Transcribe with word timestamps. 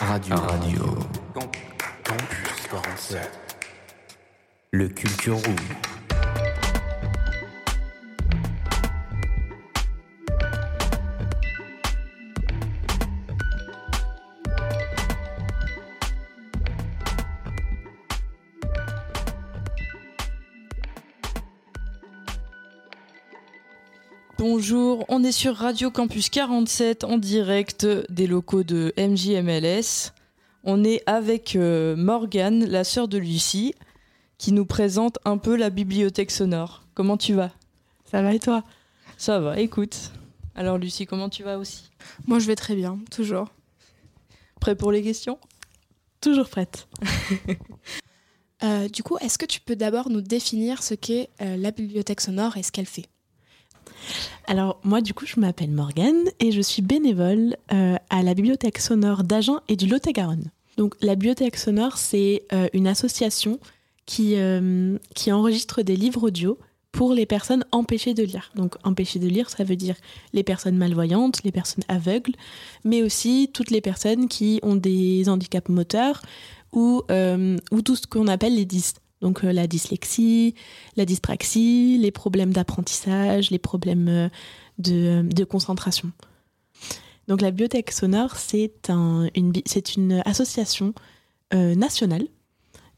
Radio. 0.00 0.36
Radio. 0.36 0.98
Campus 2.04 2.66
47. 2.70 3.30
Le 4.72 4.88
Culture 4.88 5.36
Room. 5.36 5.95
Bonjour, 24.68 25.04
on 25.08 25.22
est 25.22 25.30
sur 25.30 25.54
Radio 25.54 25.92
Campus 25.92 26.28
47 26.28 27.04
en 27.04 27.18
direct 27.18 27.86
des 28.10 28.26
locaux 28.26 28.64
de 28.64 28.92
MJMLS. 28.98 30.12
On 30.64 30.82
est 30.82 31.04
avec 31.06 31.54
euh, 31.54 31.94
Morgane, 31.94 32.64
la 32.64 32.82
sœur 32.82 33.06
de 33.06 33.16
Lucie, 33.16 33.76
qui 34.38 34.50
nous 34.50 34.66
présente 34.66 35.20
un 35.24 35.38
peu 35.38 35.54
la 35.54 35.70
bibliothèque 35.70 36.32
sonore. 36.32 36.82
Comment 36.94 37.16
tu 37.16 37.32
vas? 37.32 37.52
Ça 38.10 38.22
va 38.22 38.34
et 38.34 38.40
toi? 38.40 38.64
Ça 39.16 39.38
va, 39.38 39.60
écoute. 39.60 40.10
Alors 40.56 40.78
Lucie, 40.78 41.06
comment 41.06 41.28
tu 41.28 41.44
vas 41.44 41.58
aussi? 41.58 41.92
Moi 42.26 42.40
je 42.40 42.48
vais 42.48 42.56
très 42.56 42.74
bien, 42.74 42.98
toujours. 43.12 43.50
Prêt 44.60 44.74
pour 44.74 44.90
les 44.90 45.04
questions? 45.04 45.38
Toujours 46.20 46.48
prête. 46.48 46.88
Euh, 48.62 48.88
du 48.88 49.02
coup, 49.02 49.18
est-ce 49.18 49.36
que 49.36 49.44
tu 49.44 49.60
peux 49.60 49.76
d'abord 49.76 50.08
nous 50.08 50.22
définir 50.22 50.82
ce 50.82 50.94
qu'est 50.94 51.28
euh, 51.42 51.58
la 51.58 51.72
bibliothèque 51.72 52.22
sonore 52.22 52.56
et 52.56 52.62
ce 52.62 52.72
qu'elle 52.72 52.86
fait? 52.86 53.04
Alors 54.46 54.78
moi 54.84 55.00
du 55.00 55.14
coup 55.14 55.26
je 55.26 55.40
m'appelle 55.40 55.70
Morgane 55.70 56.24
et 56.40 56.52
je 56.52 56.60
suis 56.60 56.82
bénévole 56.82 57.56
euh, 57.72 57.96
à 58.10 58.22
la 58.22 58.34
bibliothèque 58.34 58.78
sonore 58.78 59.24
d'Agen 59.24 59.60
et 59.68 59.76
du 59.76 59.86
Lot-et-Garonne. 59.86 60.50
Donc 60.76 60.94
la 61.00 61.14
bibliothèque 61.14 61.56
sonore 61.56 61.96
c'est 61.96 62.44
euh, 62.52 62.68
une 62.72 62.86
association 62.86 63.58
qui, 64.04 64.34
euh, 64.36 64.98
qui 65.14 65.32
enregistre 65.32 65.82
des 65.82 65.96
livres 65.96 66.24
audio 66.24 66.58
pour 66.92 67.12
les 67.12 67.26
personnes 67.26 67.64
empêchées 67.72 68.14
de 68.14 68.22
lire. 68.22 68.52
Donc 68.54 68.76
empêchées 68.84 69.18
de 69.18 69.28
lire 69.28 69.50
ça 69.50 69.64
veut 69.64 69.76
dire 69.76 69.96
les 70.32 70.42
personnes 70.42 70.76
malvoyantes, 70.76 71.42
les 71.42 71.52
personnes 71.52 71.84
aveugles, 71.88 72.32
mais 72.84 73.02
aussi 73.02 73.50
toutes 73.52 73.70
les 73.70 73.80
personnes 73.80 74.28
qui 74.28 74.60
ont 74.62 74.76
des 74.76 75.28
handicaps 75.28 75.68
moteurs 75.68 76.22
ou, 76.72 77.02
ou 77.70 77.82
tout 77.82 77.96
ce 77.96 78.06
qu'on 78.06 78.28
appelle 78.28 78.54
les 78.54 78.66
dys. 78.66 78.94
Donc 79.20 79.44
euh, 79.44 79.52
la 79.52 79.66
dyslexie, 79.66 80.54
la 80.96 81.04
dyspraxie, 81.04 81.98
les 81.98 82.10
problèmes 82.10 82.52
d'apprentissage, 82.52 83.50
les 83.50 83.58
problèmes 83.58 84.08
euh, 84.08 84.28
de, 84.78 85.22
de 85.22 85.44
concentration. 85.44 86.12
Donc 87.28 87.40
la 87.40 87.50
bibliothèque 87.50 87.90
sonore, 87.92 88.36
c'est 88.36 88.90
un, 88.90 89.28
une, 89.34 89.52
une 89.96 90.22
association 90.24 90.94
euh, 91.54 91.74
nationale. 91.74 92.26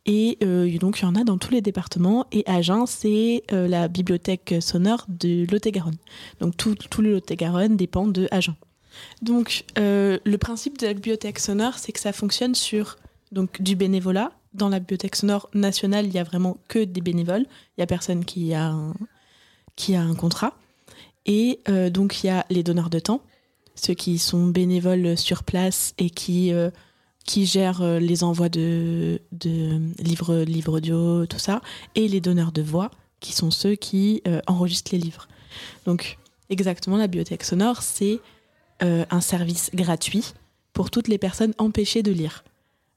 Et 0.06 0.38
euh, 0.42 0.78
donc 0.78 1.00
il 1.00 1.02
y 1.02 1.04
en 1.06 1.14
a 1.14 1.24
dans 1.24 1.38
tous 1.38 1.52
les 1.52 1.60
départements. 1.60 2.26
Et 2.32 2.42
Agen, 2.46 2.86
c'est 2.86 3.42
euh, 3.52 3.68
la 3.68 3.88
bibliothèque 3.88 4.54
sonore 4.60 5.04
de 5.08 5.46
Lot-et-Garonne. 5.50 5.98
Donc 6.40 6.56
tout, 6.56 6.74
tout 6.74 7.02
le 7.02 7.12
Lot-et-Garonne 7.12 7.76
dépend 7.76 8.06
de 8.06 8.26
Agen. 8.30 8.54
Donc 9.22 9.64
euh, 9.78 10.18
le 10.24 10.38
principe 10.38 10.78
de 10.78 10.86
la 10.86 10.94
bibliothèque 10.94 11.38
sonore, 11.38 11.74
c'est 11.78 11.92
que 11.92 12.00
ça 12.00 12.12
fonctionne 12.12 12.54
sur 12.54 12.96
donc, 13.32 13.60
du 13.60 13.76
bénévolat. 13.76 14.32
Dans 14.54 14.68
la 14.68 14.78
bibliothèque 14.78 15.16
sonore 15.16 15.48
nationale, 15.54 16.06
il 16.06 16.12
y 16.12 16.18
a 16.18 16.24
vraiment 16.24 16.56
que 16.68 16.82
des 16.82 17.00
bénévoles. 17.00 17.46
Il 17.76 17.80
y 17.80 17.82
a 17.82 17.86
personne 17.86 18.24
qui 18.24 18.54
a 18.54 18.68
un, 18.68 18.94
qui 19.76 19.94
a 19.94 20.02
un 20.02 20.14
contrat. 20.14 20.54
Et 21.26 21.60
euh, 21.68 21.90
donc, 21.90 22.22
il 22.22 22.28
y 22.28 22.30
a 22.30 22.46
les 22.48 22.62
donneurs 22.62 22.90
de 22.90 22.98
temps, 22.98 23.22
ceux 23.74 23.94
qui 23.94 24.18
sont 24.18 24.46
bénévoles 24.46 25.16
sur 25.18 25.42
place 25.42 25.94
et 25.98 26.08
qui, 26.08 26.52
euh, 26.52 26.70
qui 27.26 27.44
gèrent 27.44 27.82
euh, 27.82 27.98
les 27.98 28.24
envois 28.24 28.48
de, 28.48 29.20
de 29.32 29.78
livres, 30.02 30.36
livres 30.38 30.78
audio, 30.78 31.26
tout 31.26 31.38
ça. 31.38 31.60
Et 31.94 32.08
les 32.08 32.20
donneurs 32.20 32.52
de 32.52 32.62
voix, 32.62 32.90
qui 33.20 33.32
sont 33.32 33.50
ceux 33.50 33.74
qui 33.74 34.22
enregistrent 34.46 34.92
les 34.92 34.98
livres. 34.98 35.28
Donc, 35.86 36.18
exactement, 36.50 36.96
la 36.96 37.08
bibliothèque 37.08 37.44
sonore, 37.44 37.82
c'est 37.82 38.20
un 38.80 39.20
service 39.20 39.72
gratuit 39.74 40.34
pour 40.72 40.92
toutes 40.92 41.08
les 41.08 41.18
personnes 41.18 41.52
empêchées 41.58 42.04
de 42.04 42.12
lire. 42.12 42.44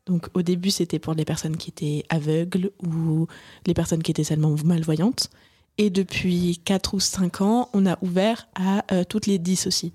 Donc 0.05 0.27
au 0.33 0.41
début, 0.41 0.71
c'était 0.71 0.99
pour 0.99 1.13
les 1.13 1.25
personnes 1.25 1.57
qui 1.57 1.69
étaient 1.69 2.03
aveugles 2.09 2.71
ou 2.83 3.27
les 3.65 3.73
personnes 3.73 4.03
qui 4.03 4.11
étaient 4.11 4.23
seulement 4.23 4.55
malvoyantes. 4.63 5.29
Et 5.77 5.89
depuis 5.89 6.61
4 6.65 6.95
ou 6.95 6.99
5 6.99 7.41
ans, 7.41 7.69
on 7.73 7.85
a 7.85 7.97
ouvert 8.01 8.47
à 8.55 8.83
euh, 8.91 9.03
toutes 9.03 9.25
les 9.25 9.39
10 9.39 9.67
aussi. 9.67 9.93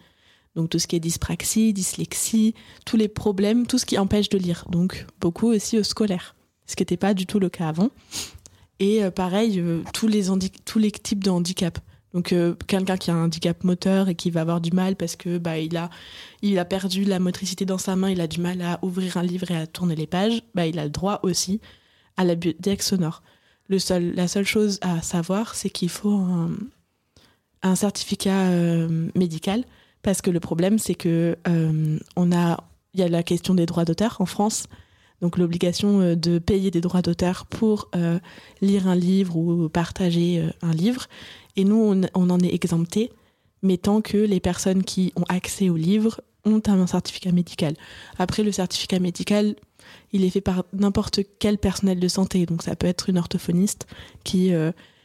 Donc 0.54 0.70
tout 0.70 0.78
ce 0.78 0.86
qui 0.86 0.96
est 0.96 1.00
dyspraxie, 1.00 1.72
dyslexie, 1.72 2.54
tous 2.86 2.96
les 2.96 3.08
problèmes, 3.08 3.66
tout 3.66 3.78
ce 3.78 3.84
qui 3.84 3.98
empêche 3.98 4.30
de 4.30 4.38
lire. 4.38 4.64
Donc 4.70 5.06
beaucoup 5.20 5.48
aussi 5.48 5.78
au 5.78 5.82
scolaire, 5.82 6.34
ce 6.66 6.76
qui 6.76 6.82
n'était 6.82 6.96
pas 6.96 7.12
du 7.12 7.26
tout 7.26 7.38
le 7.38 7.50
cas 7.50 7.68
avant. 7.68 7.90
Et 8.78 9.04
euh, 9.04 9.10
pareil, 9.10 9.60
euh, 9.60 9.82
tous, 9.92 10.08
les 10.08 10.24
tous 10.64 10.78
les 10.78 10.90
types 10.90 11.22
de 11.22 11.30
handicap. 11.30 11.78
Donc 12.16 12.32
euh, 12.32 12.54
quelqu'un 12.66 12.96
qui 12.96 13.10
a 13.10 13.14
un 13.14 13.24
handicap 13.24 13.62
moteur 13.62 14.08
et 14.08 14.14
qui 14.14 14.30
va 14.30 14.40
avoir 14.40 14.62
du 14.62 14.70
mal 14.70 14.96
parce 14.96 15.16
que 15.16 15.36
bah, 15.36 15.58
il, 15.58 15.76
a, 15.76 15.90
il 16.40 16.58
a 16.58 16.64
perdu 16.64 17.04
la 17.04 17.18
motricité 17.18 17.66
dans 17.66 17.76
sa 17.76 17.94
main, 17.94 18.08
il 18.08 18.22
a 18.22 18.26
du 18.26 18.40
mal 18.40 18.62
à 18.62 18.78
ouvrir 18.80 19.18
un 19.18 19.22
livre 19.22 19.50
et 19.50 19.56
à 19.56 19.66
tourner 19.66 19.94
les 19.94 20.06
pages, 20.06 20.42
bah, 20.54 20.64
il 20.66 20.78
a 20.78 20.84
le 20.84 20.90
droit 20.90 21.20
aussi 21.24 21.60
à 22.16 22.24
la 22.24 22.34
bibliothèque 22.34 22.82
sonore. 22.82 23.22
Le 23.68 23.78
seul, 23.78 24.14
la 24.14 24.28
seule 24.28 24.46
chose 24.46 24.78
à 24.80 25.02
savoir, 25.02 25.54
c'est 25.54 25.68
qu'il 25.68 25.90
faut 25.90 26.24
un, 27.62 27.74
certificat 27.74 28.48
euh, 28.48 29.10
médical 29.14 29.64
parce 30.00 30.22
que 30.22 30.30
le 30.30 30.40
problème, 30.40 30.78
c'est 30.78 30.94
que 30.94 31.36
euh, 31.46 31.98
on 32.16 32.32
a, 32.32 32.64
il 32.94 33.00
y 33.00 33.02
a 33.02 33.08
la 33.08 33.24
question 33.24 33.54
des 33.54 33.66
droits 33.66 33.84
d'auteur 33.84 34.16
en 34.20 34.26
France, 34.26 34.68
donc 35.20 35.38
l'obligation 35.38 36.00
euh, 36.00 36.14
de 36.14 36.38
payer 36.38 36.70
des 36.70 36.80
droits 36.80 37.02
d'auteur 37.02 37.46
pour 37.46 37.88
euh, 37.94 38.18
lire 38.60 38.88
un 38.88 38.94
livre 38.94 39.36
ou 39.36 39.68
partager 39.68 40.40
euh, 40.40 40.50
un 40.62 40.72
livre. 40.72 41.06
Et 41.56 41.64
nous, 41.64 42.02
on, 42.14 42.30
en 42.30 42.40
est 42.40 42.54
exempté, 42.54 43.10
mais 43.62 43.78
tant 43.78 44.02
que 44.02 44.18
les 44.18 44.40
personnes 44.40 44.84
qui 44.84 45.12
ont 45.16 45.24
accès 45.28 45.70
au 45.70 45.76
livre 45.76 46.20
ont 46.44 46.60
un 46.66 46.86
certificat 46.86 47.32
médical. 47.32 47.74
Après, 48.18 48.42
le 48.42 48.52
certificat 48.52 48.98
médical, 48.98 49.56
il 50.12 50.22
est 50.24 50.30
fait 50.30 50.42
par 50.42 50.64
n'importe 50.74 51.20
quel 51.38 51.56
personnel 51.56 51.98
de 51.98 52.08
santé. 52.08 52.44
Donc 52.44 52.62
ça 52.62 52.76
peut 52.76 52.86
être 52.86 53.08
une 53.08 53.16
orthophoniste 53.16 53.86
qui, 54.22 54.52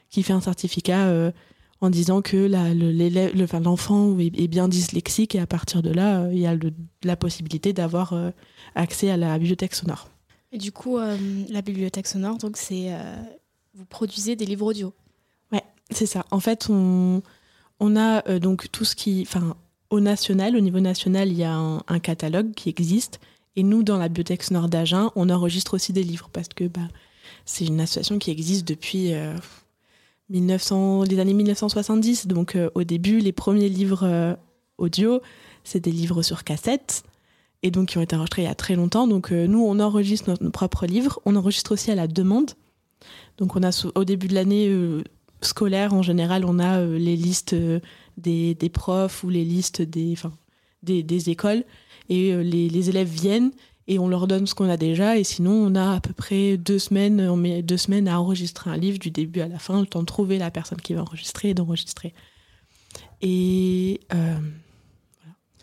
qui 0.10 0.24
fait 0.24 0.34
un 0.34 0.42
certificat 0.42 1.32
en 1.82 1.90
disant 1.90 2.22
que 2.22 2.38
le- 2.38 3.60
l'enfant 3.60 4.18
est, 4.20 4.40
est 4.40 4.48
bien 4.48 4.68
dyslexique 4.68 5.36
et 5.36 5.40
à 5.40 5.48
partir 5.48 5.82
de 5.82 5.90
là, 5.92 6.22
euh, 6.22 6.34
il 6.34 6.40
y 6.40 6.46
a 6.46 6.56
le- 6.56 6.74
la 7.04 7.16
possibilité 7.16 7.74
d'avoir 7.74 8.14
euh, 8.14 8.30
accès 8.76 9.10
à 9.10 9.18
la 9.18 9.38
bibliothèque 9.38 9.74
sonore. 9.76 10.10
Et 10.52 10.58
du 10.58 10.72
coup, 10.72 10.98
euh, 10.98 11.18
la 11.50 11.62
bibliothèque 11.62 12.08
sonore, 12.08 12.38
donc 12.38 12.58
c'est 12.58 12.92
vous 13.74 13.86
produisez 13.86 14.36
des 14.36 14.46
livres 14.46 14.66
audio. 14.66 14.94
C'est 15.94 16.06
ça. 16.06 16.26
En 16.32 16.40
fait, 16.40 16.68
on, 16.70 17.22
on 17.82 17.98
a 17.98 18.40
donc 18.40 18.72
tout 18.72 18.86
ce 18.86 18.96
qui. 18.96 19.24
Enfin, 19.28 19.58
au 19.90 20.00
national, 20.00 20.56
au 20.56 20.62
niveau 20.62 20.80
national, 20.80 21.28
il 21.30 21.38
y 21.38 21.44
a 21.44 21.54
un, 21.54 21.84
un 21.90 22.00
catalogue 22.00 22.54
qui 22.54 22.70
existe. 22.70 23.20
Et 23.58 23.64
nous, 23.64 23.84
dans 23.84 23.98
la 23.98 24.08
bibliothèque 24.08 24.44
sonore 24.44 24.70
d'Agen, 24.70 25.12
on 25.18 25.30
enregistre 25.30 25.74
aussi 25.74 25.92
des 25.92 26.04
livres 26.04 26.30
parce 26.32 26.48
que 26.48 26.64
bah, 26.64 26.88
c'est 27.44 27.66
une 27.66 27.82
association 27.82 28.20
qui 28.20 28.32
existe 28.32 28.66
depuis 28.66 29.14
euh, 29.14 29.36
1900, 30.32 31.04
les 31.04 31.20
années 31.20 31.34
1970. 31.34 32.28
Donc, 32.28 32.56
euh, 32.56 32.70
au 32.76 32.84
début, 32.84 33.20
les 33.20 33.32
premiers 33.32 33.70
livres 33.70 34.04
euh, 34.04 34.36
audio, 34.78 35.22
c'est 35.64 35.80
des 35.80 35.92
livres 35.92 36.22
sur 36.22 36.44
cassette. 36.44 37.04
Et 37.64 37.70
donc, 37.70 37.90
qui 37.90 37.98
ont 37.98 38.02
été 38.02 38.16
enregistrés 38.16 38.44
il 38.44 38.46
y 38.46 38.48
a 38.48 38.56
très 38.56 38.76
longtemps. 38.76 39.08
Donc, 39.08 39.32
euh, 39.32 39.46
nous, 39.46 39.64
on 39.64 39.80
enregistre 39.80 40.34
nos, 40.42 40.50
propres 40.50 40.88
livres. 40.88 41.20
On 41.26 41.36
enregistre 41.36 41.74
aussi 41.74 41.92
à 41.92 41.96
la 41.96 42.08
demande. 42.08 42.52
Donc, 43.38 43.56
on 43.56 43.64
a 43.64 43.88
au 43.96 44.04
début 44.04 44.28
de 44.28 44.36
l'année. 44.36 44.72
scolaire, 45.42 45.94
en 45.94 46.02
général, 46.02 46.46
on 46.46 46.60
a 46.60 46.84
les 46.84 47.16
listes 47.16 47.56
des, 48.18 48.56
des 48.56 48.70
profs 48.70 49.24
ou 49.24 49.30
les 49.30 49.44
listes 49.44 49.82
des, 49.82 50.16
des, 50.84 51.04
des 51.04 51.30
écoles. 51.30 51.64
Et 52.10 52.36
les, 52.44 52.70
les 52.70 52.90
élèves 52.90 53.10
viennent 53.10 53.52
et 53.92 54.00
on 54.00 54.08
leur 54.08 54.26
donne 54.26 54.48
ce 54.48 54.56
qu'on 54.56 54.70
a 54.70 54.78
déjà. 54.78 55.18
Et 55.18 55.26
sinon, 55.26 55.52
on 55.52 55.76
a 55.76 55.96
à 55.96 56.00
peu 56.00 56.14
près 56.14 56.56
deux 56.56 56.80
semaines, 56.80 57.20
on 57.30 57.36
met 57.36 57.62
deux 57.62 57.76
semaines 57.76 58.08
à 58.08 58.20
enregistrer 58.22 58.70
un 58.70 58.78
livre 58.78 59.00
du 59.00 59.12
début 59.12 59.42
à 59.42 59.50
la 59.50 59.60
fin, 59.60 59.82
le 59.82 59.86
temps 59.86 60.00
de 60.00 60.06
trouver 60.06 60.38
la 60.38 60.50
personne 60.50 60.80
qui 60.80 60.94
va 60.94 61.02
enregistrer 61.02 61.50
et 61.50 61.54
d'enregistrer. 61.54 62.14
Et 63.22 64.00
euh, 64.14 64.40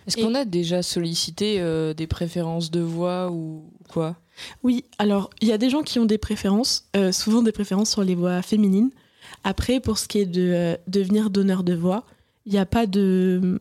Est-ce 0.07 0.19
qu'on 0.19 0.35
a 0.35 0.45
déjà 0.45 0.83
sollicité 0.83 1.59
euh, 1.59 1.95
des 1.95 2.07
préférences 2.07 2.71
de 2.71 2.81
voix 2.81 3.31
ou 3.33 3.65
quoi? 3.89 4.17
Oui, 4.63 4.85
alors 4.99 5.31
il 5.41 5.49
y 5.49 5.53
a 5.53 5.59
des 5.59 5.71
gens 5.71 5.83
qui 5.83 5.99
ont 5.99 6.05
des 6.05 6.19
préférences, 6.19 6.87
euh, 6.97 7.11
souvent 7.11 7.41
des 7.43 7.53
préférences 7.53 7.91
sur 7.91 8.05
les 8.05 8.15
voix 8.15 8.43
féminines. 8.43 8.91
Après, 9.43 9.81
pour 9.81 9.99
ce 9.99 10.07
qui 10.07 10.19
est 10.19 10.27
de 10.27 10.77
devenir 10.87 11.31
donneur 11.31 11.65
de 11.65 11.75
voix, 11.75 12.05
il 12.45 12.53
n'y 12.53 12.59
a 12.59 12.67
pas 12.67 12.87
de, 12.87 13.59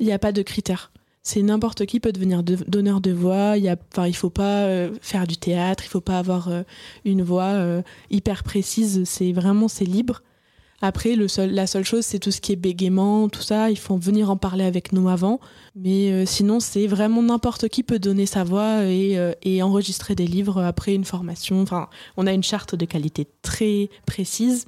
il 0.00 0.06
n'y 0.06 0.12
a 0.12 0.18
pas 0.18 0.32
de 0.32 0.40
critères. 0.40 0.90
C'est 1.28 1.42
n'importe 1.42 1.84
qui 1.84 2.00
peut 2.00 2.10
devenir 2.10 2.42
de- 2.42 2.56
donneur 2.68 3.02
de 3.02 3.10
voix. 3.10 3.58
Il 3.58 3.64
y 3.64 3.68
a, 3.68 3.76
il 4.06 4.16
faut 4.16 4.30
pas 4.30 4.62
euh, 4.62 4.94
faire 5.02 5.26
du 5.26 5.36
théâtre, 5.36 5.84
il 5.84 5.88
faut 5.88 6.00
pas 6.00 6.18
avoir 6.18 6.48
euh, 6.48 6.62
une 7.04 7.20
voix 7.20 7.52
euh, 7.52 7.82
hyper 8.08 8.42
précise. 8.42 9.02
C'est 9.04 9.32
vraiment 9.32 9.68
c'est 9.68 9.84
libre. 9.84 10.22
Après, 10.80 11.16
le 11.16 11.28
seul, 11.28 11.50
la 11.52 11.66
seule 11.66 11.84
chose, 11.84 12.06
c'est 12.06 12.18
tout 12.18 12.30
ce 12.30 12.40
qui 12.40 12.52
est 12.52 12.56
bégaiement, 12.56 13.28
tout 13.28 13.42
ça. 13.42 13.70
Il 13.70 13.76
faut 13.76 13.98
venir 13.98 14.30
en 14.30 14.38
parler 14.38 14.64
avec 14.64 14.94
nous 14.94 15.10
avant. 15.10 15.38
Mais 15.76 16.24
sinon, 16.24 16.60
c'est 16.60 16.86
vraiment 16.86 17.20
n'importe 17.20 17.68
qui 17.68 17.82
peut 17.82 17.98
donner 17.98 18.24
sa 18.24 18.42
voix 18.42 18.84
et, 18.84 19.18
et, 19.42 19.62
enregistrer 19.62 20.14
des 20.14 20.26
livres 20.26 20.62
après 20.62 20.94
une 20.94 21.04
formation. 21.04 21.60
Enfin, 21.60 21.88
on 22.16 22.26
a 22.26 22.32
une 22.32 22.44
charte 22.44 22.74
de 22.74 22.86
qualité 22.86 23.26
très 23.42 23.90
précise 24.06 24.66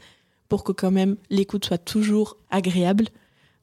pour 0.51 0.63
que 0.63 0.73
quand 0.73 0.91
même 0.91 1.17
l'écoute 1.31 1.65
soit 1.65 1.79
toujours 1.79 2.37
agréable. 2.51 3.07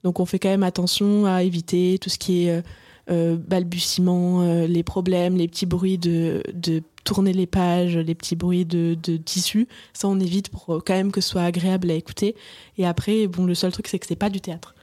Donc, 0.03 0.21
on 0.21 0.25
fait 0.25 0.39
quand 0.39 0.49
même 0.49 0.63
attention 0.63 1.25
à 1.25 1.43
éviter 1.43 1.99
tout 1.99 2.09
ce 2.09 2.17
qui 2.17 2.47
est 2.47 2.63
euh, 3.09 3.37
balbutiement, 3.37 4.65
les 4.65 4.83
problèmes, 4.83 5.37
les 5.37 5.47
petits 5.47 5.65
bruits 5.65 5.97
de, 5.97 6.43
de 6.53 6.81
tourner 7.07 7.31
les 7.31 7.47
pages, 7.47 7.97
les 7.97 8.15
petits 8.15 8.35
bruits 8.35 8.65
de, 8.65 8.97
de 9.01 9.17
tissu. 9.17 9.67
Ça, 9.93 10.07
on 10.07 10.19
évite 10.19 10.49
pour 10.49 10.75
euh, 10.75 10.81
quand 10.85 10.93
même 10.93 11.11
que 11.11 11.21
ce 11.21 11.29
soit 11.29 11.43
agréable 11.43 11.89
à 11.89 11.93
écouter. 11.93 12.35
Et 12.77 12.85
après, 12.85 13.27
bon, 13.27 13.45
le 13.45 13.55
seul 13.55 13.71
truc, 13.71 13.87
c'est 13.87 13.97
que 13.97 14.05
c'est 14.05 14.15
pas 14.15 14.29
du 14.29 14.41
théâtre. 14.41 14.75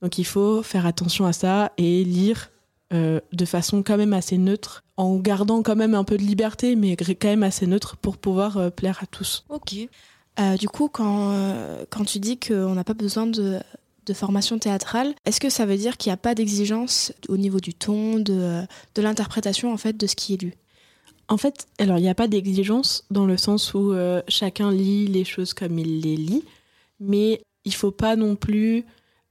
Donc 0.00 0.18
il 0.18 0.24
faut 0.24 0.62
faire 0.62 0.86
attention 0.86 1.24
à 1.26 1.32
ça 1.32 1.72
et 1.76 2.04
lire 2.04 2.50
euh, 2.92 3.20
de 3.32 3.44
façon 3.44 3.82
quand 3.82 3.96
même 3.96 4.12
assez 4.12 4.38
neutre, 4.38 4.84
en 4.96 5.16
gardant 5.16 5.62
quand 5.62 5.76
même 5.76 5.94
un 5.94 6.04
peu 6.04 6.16
de 6.16 6.22
liberté, 6.22 6.76
mais 6.76 6.94
quand 6.96 7.28
même 7.28 7.42
assez 7.42 7.66
neutre 7.66 7.96
pour 7.96 8.18
pouvoir 8.18 8.56
euh, 8.56 8.70
plaire 8.70 9.00
à 9.02 9.06
tous. 9.06 9.44
Ok. 9.48 9.74
Euh, 10.38 10.56
du 10.56 10.68
coup, 10.68 10.88
quand, 10.88 11.30
euh, 11.32 11.84
quand 11.90 12.04
tu 12.04 12.18
dis 12.18 12.38
qu'on 12.38 12.74
n'a 12.74 12.84
pas 12.84 12.94
besoin 12.94 13.26
de, 13.26 13.58
de 14.06 14.12
formation 14.12 14.58
théâtrale, 14.58 15.14
est-ce 15.24 15.40
que 15.40 15.50
ça 15.50 15.66
veut 15.66 15.76
dire 15.76 15.96
qu'il 15.96 16.10
n'y 16.10 16.14
a 16.14 16.18
pas 16.18 16.34
d'exigence 16.34 17.12
au 17.28 17.36
niveau 17.36 17.60
du 17.60 17.74
ton, 17.74 18.18
de, 18.18 18.62
de 18.94 19.02
l'interprétation 19.02 19.72
en 19.72 19.76
fait 19.76 19.96
de 19.96 20.06
ce 20.06 20.14
qui 20.16 20.34
est 20.34 20.42
lu? 20.42 20.54
En 21.28 21.38
fait, 21.38 21.66
alors 21.78 21.98
il 21.98 22.02
n'y 22.02 22.08
a 22.08 22.14
pas 22.14 22.28
d'exigence 22.28 23.06
dans 23.10 23.24
le 23.24 23.36
sens 23.36 23.72
où 23.72 23.92
euh, 23.92 24.20
chacun 24.28 24.70
lit 24.70 25.06
les 25.06 25.24
choses 25.24 25.54
comme 25.54 25.78
il 25.78 26.00
les 26.00 26.16
lit, 26.16 26.44
mais 27.00 27.40
il 27.64 27.74
faut 27.74 27.90
pas 27.90 28.14
non 28.14 28.36
plus, 28.36 28.84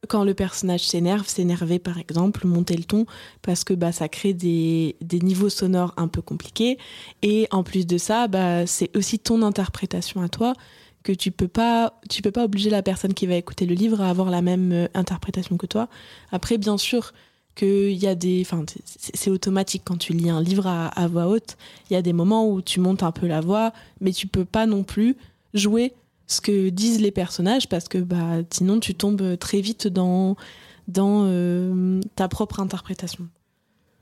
quand 0.08 0.24
le 0.24 0.34
personnage 0.34 0.88
s'énerve, 0.88 1.28
s'énerver 1.28 1.78
par 1.78 2.00
exemple, 2.00 2.48
monter 2.48 2.76
le 2.76 2.84
ton, 2.84 3.06
parce 3.44 3.64
que 3.64 3.76
bah, 3.76 3.92
ça 3.92 4.10
crée 4.10 4.34
des, 4.34 4.96
des 5.02 5.20
niveaux 5.20 5.50
sonores 5.50 5.94
un 5.98 6.08
peu 6.08 6.22
compliqués. 6.22 6.80
Et 7.22 7.48
en 7.52 7.64
plus 7.64 7.86
de 7.86 8.00
ça, 8.00 8.28
bah, 8.28 8.66
c'est 8.66 8.96
aussi 8.98 9.20
ton 9.20 9.44
interprétation 9.44 10.22
à 10.24 10.30
toi 10.30 10.54
que 11.04 11.12
tu 11.12 11.32
peux 11.32 11.48
pas 11.48 12.00
tu 12.10 12.22
peux 12.22 12.32
pas 12.32 12.46
obliger 12.46 12.70
la 12.70 12.82
personne 12.82 13.14
qui 13.14 13.28
va 13.28 13.36
écouter 13.36 13.66
le 13.66 13.76
livre 13.76 14.02
à 14.02 14.10
avoir 14.10 14.30
la 14.30 14.42
même 14.42 14.72
euh, 14.72 14.88
interprétation 14.94 15.58
que 15.58 15.66
toi. 15.66 15.90
Après, 16.32 16.58
bien 16.58 16.78
sûr, 16.78 17.14
qu'il 17.56 17.92
y 17.92 18.08
a 18.08 18.16
des. 18.16 18.42
Enfin, 18.42 18.66
c'est 18.86 19.30
automatique 19.30 19.84
quand 19.86 19.98
tu 19.98 20.14
lis 20.14 20.30
un 20.30 20.42
livre 20.42 20.68
à, 20.68 20.88
à 20.88 21.08
voix 21.08 21.28
haute. 21.28 21.58
Il 21.90 21.94
y 21.94 21.96
a 21.98 22.02
des 22.02 22.14
moments 22.14 22.50
où 22.50 22.62
tu 22.62 22.80
montes 22.80 23.04
un 23.04 23.12
peu 23.12 23.28
la 23.28 23.42
voix, 23.42 23.74
mais 24.02 24.12
tu 24.12 24.28
peux 24.28 24.46
pas 24.46 24.66
non 24.66 24.84
plus 24.84 25.16
jouer 25.54 25.94
ce 26.28 26.42
que 26.42 26.70
disent 26.70 27.02
les 27.02 27.12
personnages 27.12 27.70
parce 27.70 27.88
que 27.88 27.98
bah, 27.98 28.38
sinon 28.50 28.80
tu 28.80 28.96
tombes 28.96 29.38
très 29.38 29.62
vite 29.62 29.88
dans, 29.88 30.36
dans 30.88 31.26
euh, 31.26 32.00
ta 32.16 32.28
propre 32.28 32.60
interprétation. 32.60 33.28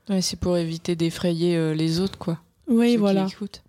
Ouais, 0.08 0.22
c'est 0.22 0.38
pour 0.38 0.56
éviter 0.56 0.96
d'effrayer 0.96 1.56
euh, 1.56 1.74
les 1.74 2.00
autres, 2.00 2.18
quoi. 2.18 2.38
Oui, 2.68 2.96
voilà. 2.96 3.26
Qui. 3.26 3.61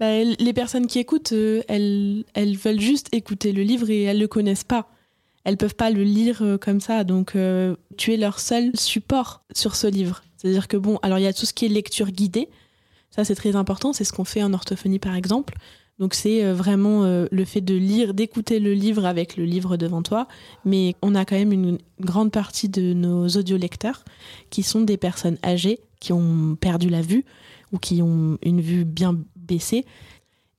Bah, 0.00 0.24
les 0.24 0.52
personnes 0.52 0.86
qui 0.86 0.98
écoutent, 0.98 1.32
euh, 1.32 1.62
elles, 1.68 2.24
veulent 2.56 2.80
juste 2.80 3.08
écouter 3.12 3.52
le 3.52 3.62
livre 3.62 3.90
et 3.90 4.02
elles 4.02 4.18
le 4.18 4.26
connaissent 4.26 4.64
pas. 4.64 4.88
Elles 5.44 5.56
peuvent 5.56 5.76
pas 5.76 5.90
le 5.90 6.02
lire 6.02 6.42
euh, 6.42 6.58
comme 6.58 6.80
ça, 6.80 7.04
donc 7.04 7.36
euh, 7.36 7.76
tu 7.96 8.12
es 8.12 8.16
leur 8.16 8.40
seul 8.40 8.72
support 8.74 9.44
sur 9.54 9.76
ce 9.76 9.86
livre. 9.86 10.24
C'est-à-dire 10.36 10.66
que 10.66 10.76
bon, 10.76 10.98
alors 11.02 11.18
il 11.18 11.22
y 11.22 11.26
a 11.26 11.32
tout 11.32 11.46
ce 11.46 11.52
qui 11.52 11.66
est 11.66 11.68
lecture 11.68 12.10
guidée, 12.10 12.48
ça 13.10 13.24
c'est 13.24 13.34
très 13.36 13.54
important, 13.54 13.92
c'est 13.92 14.04
ce 14.04 14.12
qu'on 14.12 14.24
fait 14.24 14.42
en 14.42 14.52
orthophonie 14.52 14.98
par 14.98 15.14
exemple. 15.14 15.54
Donc 16.00 16.14
c'est 16.14 16.42
vraiment 16.52 17.04
le 17.06 17.44
fait 17.44 17.60
de 17.60 17.74
lire, 17.74 18.14
d'écouter 18.14 18.58
le 18.58 18.74
livre 18.74 19.06
avec 19.06 19.36
le 19.36 19.44
livre 19.44 19.76
devant 19.76 20.02
toi, 20.02 20.26
mais 20.64 20.96
on 21.02 21.14
a 21.14 21.24
quand 21.24 21.36
même 21.36 21.52
une 21.52 21.78
grande 22.00 22.32
partie 22.32 22.68
de 22.68 22.94
nos 22.94 23.28
audiolecteurs 23.28 24.04
qui 24.50 24.64
sont 24.64 24.80
des 24.80 24.96
personnes 24.96 25.38
âgées 25.44 25.78
qui 26.00 26.12
ont 26.12 26.56
perdu 26.60 26.88
la 26.88 27.00
vue 27.00 27.24
ou 27.72 27.78
qui 27.78 28.02
ont 28.02 28.38
une 28.42 28.60
vue 28.60 28.84
bien 28.84 29.16
baissée. 29.44 29.84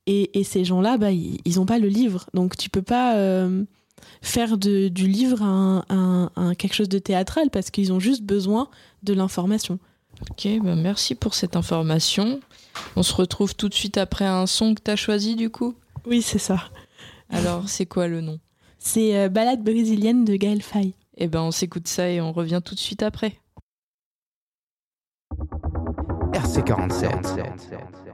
Et, 0.06 0.38
et 0.38 0.44
ces 0.44 0.64
gens-là, 0.64 0.98
bah, 0.98 1.10
ils 1.10 1.40
ils 1.44 1.58
ont 1.60 1.66
pas 1.66 1.78
le 1.78 1.88
livre, 1.88 2.26
donc 2.32 2.56
tu 2.56 2.70
peux 2.70 2.82
pas 2.82 3.16
euh, 3.16 3.64
faire 4.22 4.56
de, 4.56 4.86
du 4.88 5.08
livre 5.08 5.42
un, 5.42 5.84
un- 5.88 6.30
un- 6.36 6.54
quelque 6.54 6.74
chose 6.74 6.88
de 6.88 6.98
théâtral 7.00 7.50
parce 7.50 7.70
qu'ils 7.70 7.92
ont 7.92 7.98
juste 8.00 8.22
besoin 8.22 8.68
de 9.02 9.12
l'information. 9.14 9.78
Ok, 10.30 10.48
bah 10.62 10.76
merci 10.76 11.14
pour 11.14 11.34
cette 11.34 11.56
information. 11.56 12.40
On 12.94 13.02
se 13.02 13.12
retrouve 13.14 13.54
tout 13.56 13.68
de 13.68 13.74
suite 13.74 13.98
après 13.98 14.24
un 14.24 14.46
son 14.46 14.74
que 14.74 14.80
tu 14.82 14.90
as 14.90 14.96
choisi, 14.96 15.34
du 15.36 15.50
coup? 15.50 15.74
Oui, 16.06 16.22
c'est 16.22 16.38
ça. 16.38 16.70
Alors, 17.28 17.68
c'est 17.68 17.86
quoi 17.86 18.06
le 18.06 18.20
nom? 18.20 18.38
C'est 18.78 19.16
euh, 19.18 19.28
Balade 19.28 19.62
brésilienne 19.64 20.24
de 20.24 20.36
Gaël 20.36 20.62
Faye. 20.62 20.94
Eh 21.16 21.26
ben, 21.26 21.40
on 21.42 21.50
s'écoute 21.50 21.88
ça 21.88 22.08
et 22.08 22.20
on 22.20 22.32
revient 22.32 22.60
tout 22.64 22.74
de 22.76 22.80
suite 22.80 23.02
après. 23.02 23.40
RC47. 26.32 28.05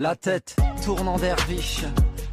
La 0.00 0.16
tête 0.16 0.56
tourne 0.82 1.08
en 1.08 1.18
derviche, 1.18 1.84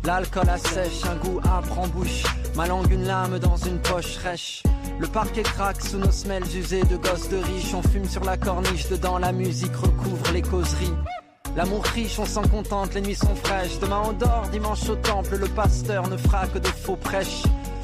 l'alcool 0.06 0.48
assèche, 0.48 1.04
un 1.04 1.18
goût 1.18 1.42
âpre 1.46 1.78
en 1.78 1.88
bouche, 1.90 2.24
ma 2.56 2.66
langue 2.66 2.90
une 2.94 3.04
lame 3.04 3.40
dans 3.40 3.58
une 3.58 3.81
poche 3.81 4.16
rêche. 4.24 4.64
Le 5.00 5.08
parquet 5.08 5.44
craque 5.44 5.81
sous 5.81 5.98
nos 5.98 6.12
semelles 6.12 6.48
usées 6.58 6.84
de 6.84 6.96
gosses 6.96 7.28
de 7.28 7.36
riches, 7.36 7.74
on 7.74 7.81
fume 7.81 8.08
sur 8.08 8.24
la 8.24 8.38
corniche, 8.38 8.88
dedans 8.88 9.18
la 9.18 9.34
musique 9.34 9.75
recouvre 9.75 10.31
les 10.31 10.42
causeries. 10.42 10.94
L'amour 11.57 11.83
riche, 11.86 12.19
on 12.19 12.25
s'en 12.27 12.44
contente, 12.44 12.94
les 12.94 13.01
nuits 13.01 13.15
sont 13.15 13.36
fraîches. 13.36 13.80
Demain 13.80 14.04
on 14.06 14.13
dort, 14.13 14.48
dimanche 14.51 14.88
au 14.89 14.95
temple, 14.95 15.38
le 15.38 15.48
pasteur 15.48 16.07
ne 16.07 16.15
fera 16.15 16.45
que 16.45 16.59
de 16.59 16.68
faux 16.68 16.95
prêches. 16.95 17.42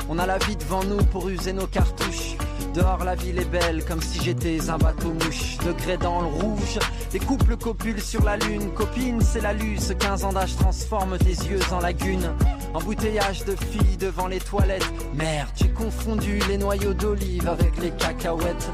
On 0.07 0.19
a 0.19 0.27
la 0.27 0.37
vie 0.37 0.55
devant 0.55 0.83
nous 0.83 1.03
pour 1.05 1.27
user 1.27 1.53
nos 1.53 1.65
cartouches. 1.65 2.37
Dehors 2.75 3.03
la 3.03 3.15
ville 3.15 3.39
est 3.39 3.49
belle 3.49 3.83
comme 3.83 3.99
si 3.99 4.21
j'étais 4.21 4.69
un 4.69 4.77
bateau 4.77 5.11
mouche. 5.13 5.57
Degré 5.65 5.97
dans 5.97 6.21
le 6.21 6.27
rouge, 6.27 6.77
des 7.11 7.17
couples 7.17 7.57
copulent 7.57 7.99
sur 7.99 8.23
la 8.23 8.37
lune. 8.37 8.71
Copine, 8.75 9.19
c'est 9.21 9.41
la 9.41 9.53
luce, 9.53 9.91
15 9.97 10.23
ans 10.25 10.33
d'âge 10.33 10.55
transforme 10.55 11.17
tes 11.17 11.29
yeux 11.29 11.59
en 11.71 11.79
lagune. 11.79 12.31
Embouteillage 12.75 13.43
de 13.43 13.55
filles 13.55 13.97
devant 13.97 14.27
les 14.27 14.39
toilettes. 14.39 14.93
Merde, 15.15 15.49
j'ai 15.55 15.69
confondu 15.69 16.37
les 16.47 16.59
noyaux 16.59 16.93
d'olive 16.93 17.47
avec 17.47 17.75
les 17.79 17.89
cacahuètes. 17.89 18.69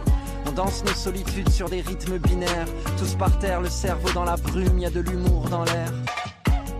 On 0.49 0.51
danse 0.51 0.83
nos 0.83 0.95
solitudes 0.95 1.49
sur 1.49 1.69
des 1.69 1.81
rythmes 1.81 2.17
binaires. 2.17 2.65
Tous 2.97 3.13
par 3.13 3.37
terre, 3.37 3.61
le 3.61 3.69
cerveau 3.69 4.09
dans 4.15 4.23
la 4.23 4.35
brume, 4.35 4.79
y 4.79 4.85
a 4.87 4.89
de 4.89 4.99
l'humour 4.99 5.47
dans 5.47 5.63
l'air. 5.63 5.91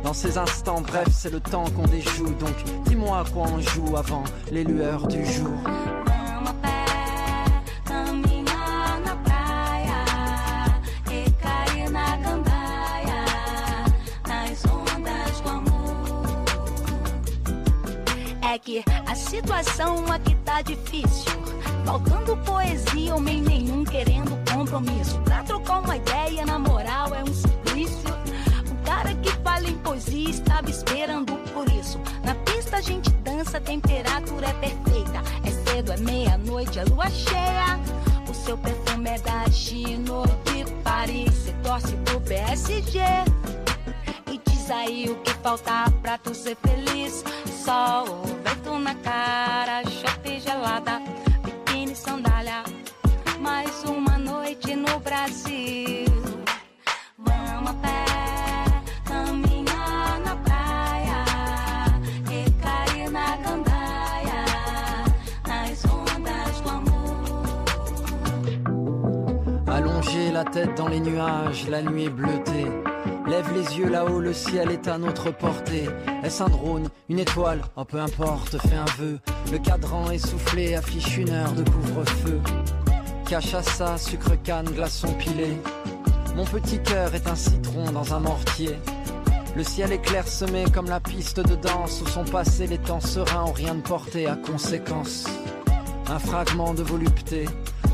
Dans 0.04 0.14
ces 0.14 0.40
instants, 0.40 0.82
bref, 0.82 1.08
c'est 1.12 1.32
le 1.32 1.40
temps 1.40 1.66
qu'on 1.76 1.86
déjoue. 1.86 2.34
Donc 2.40 2.56
dis-moi 2.88 3.20
à 3.20 3.24
quoi 3.32 3.44
on 3.44 3.60
joue 3.60 3.96
avant 3.96 4.24
les 4.52 4.64
lueurs 4.64 5.08
du 5.08 5.24
jour. 5.24 5.54
Faltando 21.90 22.38
poesia, 22.46 23.16
homem 23.16 23.42
nenhum 23.42 23.84
querendo 23.84 24.38
compromisso. 24.54 25.20
Pra 25.22 25.42
trocar 25.42 25.80
uma 25.80 25.98
ideia, 25.98 26.46
na 26.46 26.60
moral, 26.60 27.16
é 27.16 27.24
um 27.24 27.34
suplício. 27.34 28.14
O 28.72 28.86
cara 28.86 29.12
que 29.16 29.32
fala 29.44 29.68
em 29.68 29.76
poesia 29.80 30.30
estava 30.30 30.70
esperando 30.70 31.34
por 31.52 31.68
isso. 31.70 32.00
Na 32.24 32.36
pista 32.36 32.78
a 32.78 32.82
gente 32.82 33.10
dança, 33.24 33.58
a 33.58 33.62
temperatura 33.62 34.50
é 34.50 34.54
perfeita. 34.54 35.24
É 35.44 35.50
cedo, 35.50 35.92
é 35.92 35.98
meia-noite, 35.98 36.78
é 36.78 36.84
lua 36.84 37.10
cheia. 37.10 37.80
O 38.30 38.36
seu 38.36 38.56
perfume 38.56 39.10
é 39.10 39.18
da 39.18 39.46
ou 40.14 40.28
de 40.46 40.72
Paris. 40.84 41.34
Você 41.34 41.54
torce 41.64 41.96
pro 42.06 42.22
PSG. 42.22 43.00
E 44.32 44.40
diz 44.48 44.70
aí 44.70 45.10
o 45.10 45.16
que 45.24 45.34
falta 45.42 45.92
pra 46.04 46.20
tu 46.20 46.36
ser 46.36 46.56
feliz. 46.58 47.24
Sol, 47.66 48.22
vento 48.44 48.78
na 48.78 48.94
cara, 48.94 49.82
chope 49.90 50.40
gelada, 50.40 51.02
biquíni, 51.90 51.96
sandália. 51.96 52.64
Mais 53.40 53.84
uma 53.86 54.18
noite 54.18 54.76
no 54.76 55.00
Brasil. 55.00 56.06
Vamos 57.18 57.70
a 57.70 57.74
pé, 57.74 58.06
caminhar 59.06 60.20
na 60.26 60.36
praia 60.36 61.24
e 62.32 62.50
cair 62.62 63.10
na 63.12 63.38
gandaia, 63.38 64.46
nas 65.48 65.86
ondas 65.86 66.62
do 66.62 66.70
amor. 66.70 67.54
Allonger 69.68 70.32
la 70.32 70.44
tête 70.46 70.76
dans 70.76 70.88
les 70.88 71.00
nuages, 71.00 71.68
la 71.70 71.82
nuit 71.82 72.10
bleutée. 72.10 72.99
Lève 73.30 73.54
les 73.54 73.78
yeux 73.78 73.90
là-haut, 73.90 74.20
le 74.20 74.34
ciel 74.34 74.72
est 74.72 74.88
à 74.88 74.98
notre 74.98 75.30
portée. 75.30 75.88
Est-ce 76.24 76.42
un 76.42 76.50
drone, 76.50 76.90
une 77.10 77.20
étoile? 77.20 77.62
Oh 77.76 77.86
peu 77.86 78.00
importe, 78.00 78.58
fais 78.58 78.76
un 78.76 78.86
vœu. 78.98 79.20
Le 79.52 79.60
cadran 79.60 80.10
essoufflé 80.10 80.74
affiche 80.74 81.16
une 81.18 81.30
heure 81.30 81.52
de 81.52 81.64
couvre-feu. 81.70 82.42
Cachaça, 83.30 84.00
sucre 84.00 84.36
canne, 84.44 84.72
glaçon 84.72 85.14
pilé. 85.14 85.56
Mon 86.36 86.44
petit 86.46 86.82
cœur 86.82 87.14
est 87.14 87.28
un 87.28 87.36
citron 87.36 87.92
dans 87.92 88.16
un 88.16 88.20
mortier. 88.20 88.76
Le 89.56 89.64
ciel 89.64 89.92
est 89.92 90.02
clairsemé 90.02 90.66
comme 90.74 90.88
la 90.88 91.00
piste 91.00 91.40
de 91.40 91.56
danse 91.56 92.02
où 92.02 92.08
sont 92.08 92.26
passés 92.26 92.66
les 92.66 92.80
temps 92.80 93.00
sereins 93.00 93.44
ont 93.44 93.52
rien 93.52 93.76
de 93.76 93.82
porté 93.82 94.26
à 94.26 94.36
conséquence. 94.38 95.26
Un 96.08 96.18
fragment 96.18 96.74
de 96.74 96.82
volupté, 96.82 97.46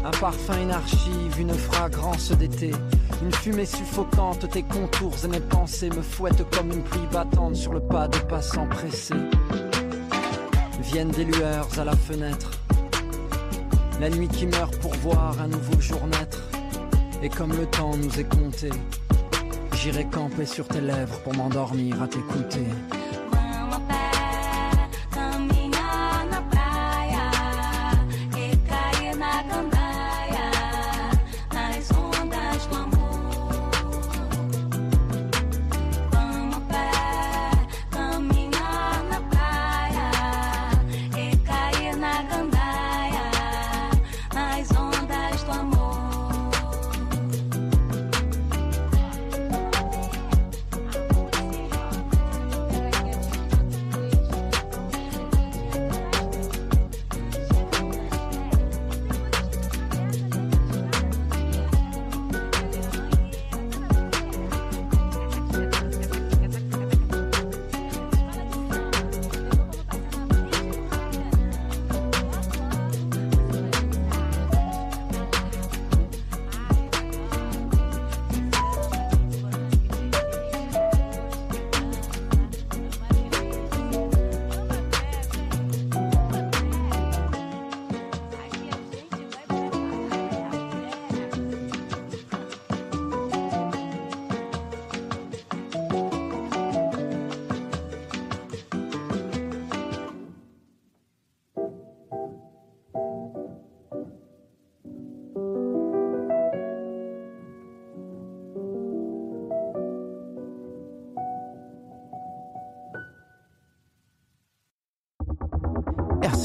un 0.06 0.12
parfum, 0.12 0.54
une 0.62 1.42
une 1.42 1.54
fragrance 1.54 2.32
d'été. 2.32 2.72
Une 3.24 3.32
fumée 3.32 3.66
suffocante, 3.66 4.48
tes 4.52 4.62
contours 4.62 5.16
et 5.24 5.28
mes 5.28 5.40
pensées 5.40 5.90
me 5.90 6.02
fouettent 6.02 6.48
comme 6.56 6.72
une 6.72 6.84
pluie 6.84 7.08
battante 7.12 7.56
sur 7.56 7.74
le 7.74 7.80
pas 7.80 8.08
de 8.08 8.20
passants 8.20 8.68
pressés. 8.68 9.16
Viennent 10.82 11.10
des 11.10 11.26
lueurs 11.26 11.68
à 11.80 11.86
la 11.86 11.96
fenêtre. 11.96 12.52
La 14.00 14.10
nuit 14.10 14.28
qui 14.28 14.46
meurt 14.46 14.78
pour 14.78 14.94
voir 14.96 15.42
un 15.42 15.48
nouveau 15.48 15.80
jour 15.82 16.02
naître. 16.08 16.44
Et 17.24 17.30
comme 17.30 17.54
le 17.58 17.66
temps 17.66 17.98
nous 17.98 18.20
est 18.20 18.30
compté, 18.30 18.70
j'irai 19.74 20.06
camper 20.06 20.46
sur 20.46 20.68
tes 20.68 20.82
lèvres 20.82 21.20
pour 21.22 21.34
m'endormir 21.34 22.00
à 22.04 22.08
t'écouter. 22.08 22.68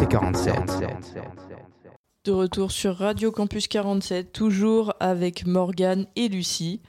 RC47. 0.00 1.20
De 2.24 2.32
retour 2.32 2.70
sur 2.72 2.96
Radio 2.96 3.30
Campus 3.30 3.68
47, 3.68 4.32
toujours 4.32 4.94
avec 4.98 5.44
Morgane 5.44 6.06
et 6.16 6.28
Lucie. 6.28 6.80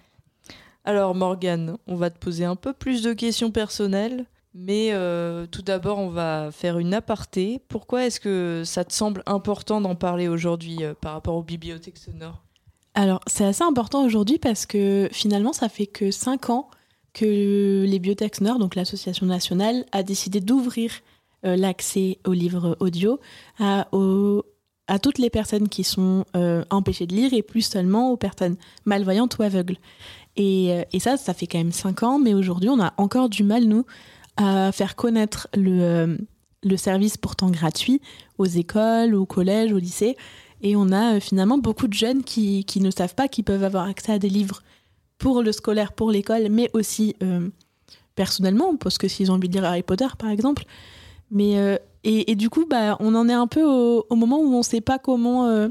Alors 0.85 1.13
Morgane, 1.13 1.77
on 1.87 1.95
va 1.95 2.09
te 2.09 2.17
poser 2.17 2.45
un 2.45 2.55
peu 2.55 2.71
plus 2.71 3.01
de 3.01 3.11
questions 3.11 3.51
personnelles, 3.51 4.27
mais 4.53 4.93
euh, 4.93 5.45
tout 5.45 5.61
d'abord 5.61 5.97
on 5.99 6.07
va 6.07 6.51
faire 6.53 6.77
une 6.77 6.93
aparté. 6.93 7.59
Pourquoi 7.67 8.05
est-ce 8.05 8.21
que 8.21 8.63
ça 8.63 8.85
te 8.85 8.93
semble 8.93 9.23
important 9.25 9.81
d'en 9.81 9.95
parler 9.95 10.29
aujourd'hui 10.29 10.77
euh, 10.81 10.93
par 10.93 11.11
rapport 11.11 11.35
aux 11.35 11.43
bibliothèques 11.43 11.97
sonores? 11.97 12.41
Alors, 12.93 13.19
c'est 13.27 13.43
assez 13.43 13.63
important 13.63 14.05
aujourd'hui 14.05 14.39
parce 14.39 14.65
que 14.65 15.09
finalement, 15.11 15.51
ça 15.51 15.67
fait 15.67 15.87
que 15.87 16.11
5 16.11 16.49
ans 16.49 16.69
que 17.11 17.83
les 17.85 17.99
bibliothèques 17.99 18.35
sonores, 18.35 18.59
donc 18.59 18.75
l'association 18.75 19.25
nationale, 19.25 19.85
a 19.91 20.01
décidé 20.01 20.39
d'ouvrir 20.39 20.91
l'accès 21.43 22.19
aux 22.25 22.33
livres 22.33 22.77
audio 22.79 23.19
à, 23.59 23.87
toutes 25.01 25.19
les 25.19 25.29
personnes 25.29 25.69
qui 25.69 25.83
sont 25.83 26.25
euh, 26.35 26.65
empêchées 26.69 27.07
de 27.07 27.15
lire 27.15 27.33
et 27.33 27.41
plus 27.41 27.61
seulement 27.61 28.11
aux 28.11 28.17
personnes 28.17 28.57
malvoyantes 28.85 29.37
ou 29.37 29.43
aveugles. 29.43 29.77
Et, 30.35 30.73
euh, 30.73 30.83
et 30.91 30.99
ça, 30.99 31.17
ça 31.17 31.33
fait 31.33 31.47
quand 31.47 31.57
même 31.57 31.71
5 31.71 32.03
ans, 32.03 32.19
mais 32.19 32.33
aujourd'hui, 32.33 32.69
on 32.69 32.79
a 32.81 32.93
encore 32.97 33.29
du 33.29 33.43
mal, 33.43 33.63
nous, 33.65 33.85
à 34.37 34.71
faire 34.71 34.95
connaître 34.95 35.47
le, 35.55 35.81
euh, 35.81 36.17
le 36.63 36.77
service 36.77 37.17
pourtant 37.17 37.49
gratuit 37.49 38.01
aux 38.37 38.45
écoles, 38.45 39.15
aux 39.15 39.25
collèges, 39.25 39.73
aux 39.73 39.77
lycées. 39.77 40.17
Et 40.61 40.75
on 40.75 40.91
a 40.91 41.15
euh, 41.15 41.19
finalement 41.19 41.57
beaucoup 41.57 41.87
de 41.87 41.93
jeunes 41.93 42.23
qui, 42.23 42.63
qui 42.65 42.79
ne 42.81 42.91
savent 42.91 43.15
pas 43.15 43.27
qu'ils 43.27 43.43
peuvent 43.43 43.63
avoir 43.63 43.87
accès 43.87 44.13
à 44.13 44.19
des 44.19 44.29
livres 44.29 44.61
pour 45.17 45.43
le 45.43 45.51
scolaire, 45.51 45.93
pour 45.93 46.11
l'école, 46.11 46.49
mais 46.49 46.69
aussi 46.73 47.15
euh, 47.23 47.49
personnellement, 48.15 48.75
parce 48.75 48.97
que 48.97 49.07
s'ils 49.07 49.31
ont 49.31 49.35
envie 49.35 49.49
de 49.49 49.53
lire 49.53 49.65
Harry 49.65 49.83
Potter, 49.83 50.07
par 50.17 50.29
exemple. 50.29 50.63
Mais, 51.31 51.57
euh, 51.57 51.77
et, 52.03 52.31
et 52.31 52.35
du 52.35 52.49
coup, 52.49 52.65
bah, 52.69 52.97
on 52.99 53.15
en 53.15 53.29
est 53.29 53.33
un 53.33 53.47
peu 53.47 53.63
au, 53.63 54.05
au 54.09 54.15
moment 54.15 54.39
où 54.39 54.53
on 54.53 54.59
ne 54.59 54.63
sait 54.63 54.81
pas 54.81 54.99
comment, 54.99 55.45
euh, 55.45 55.69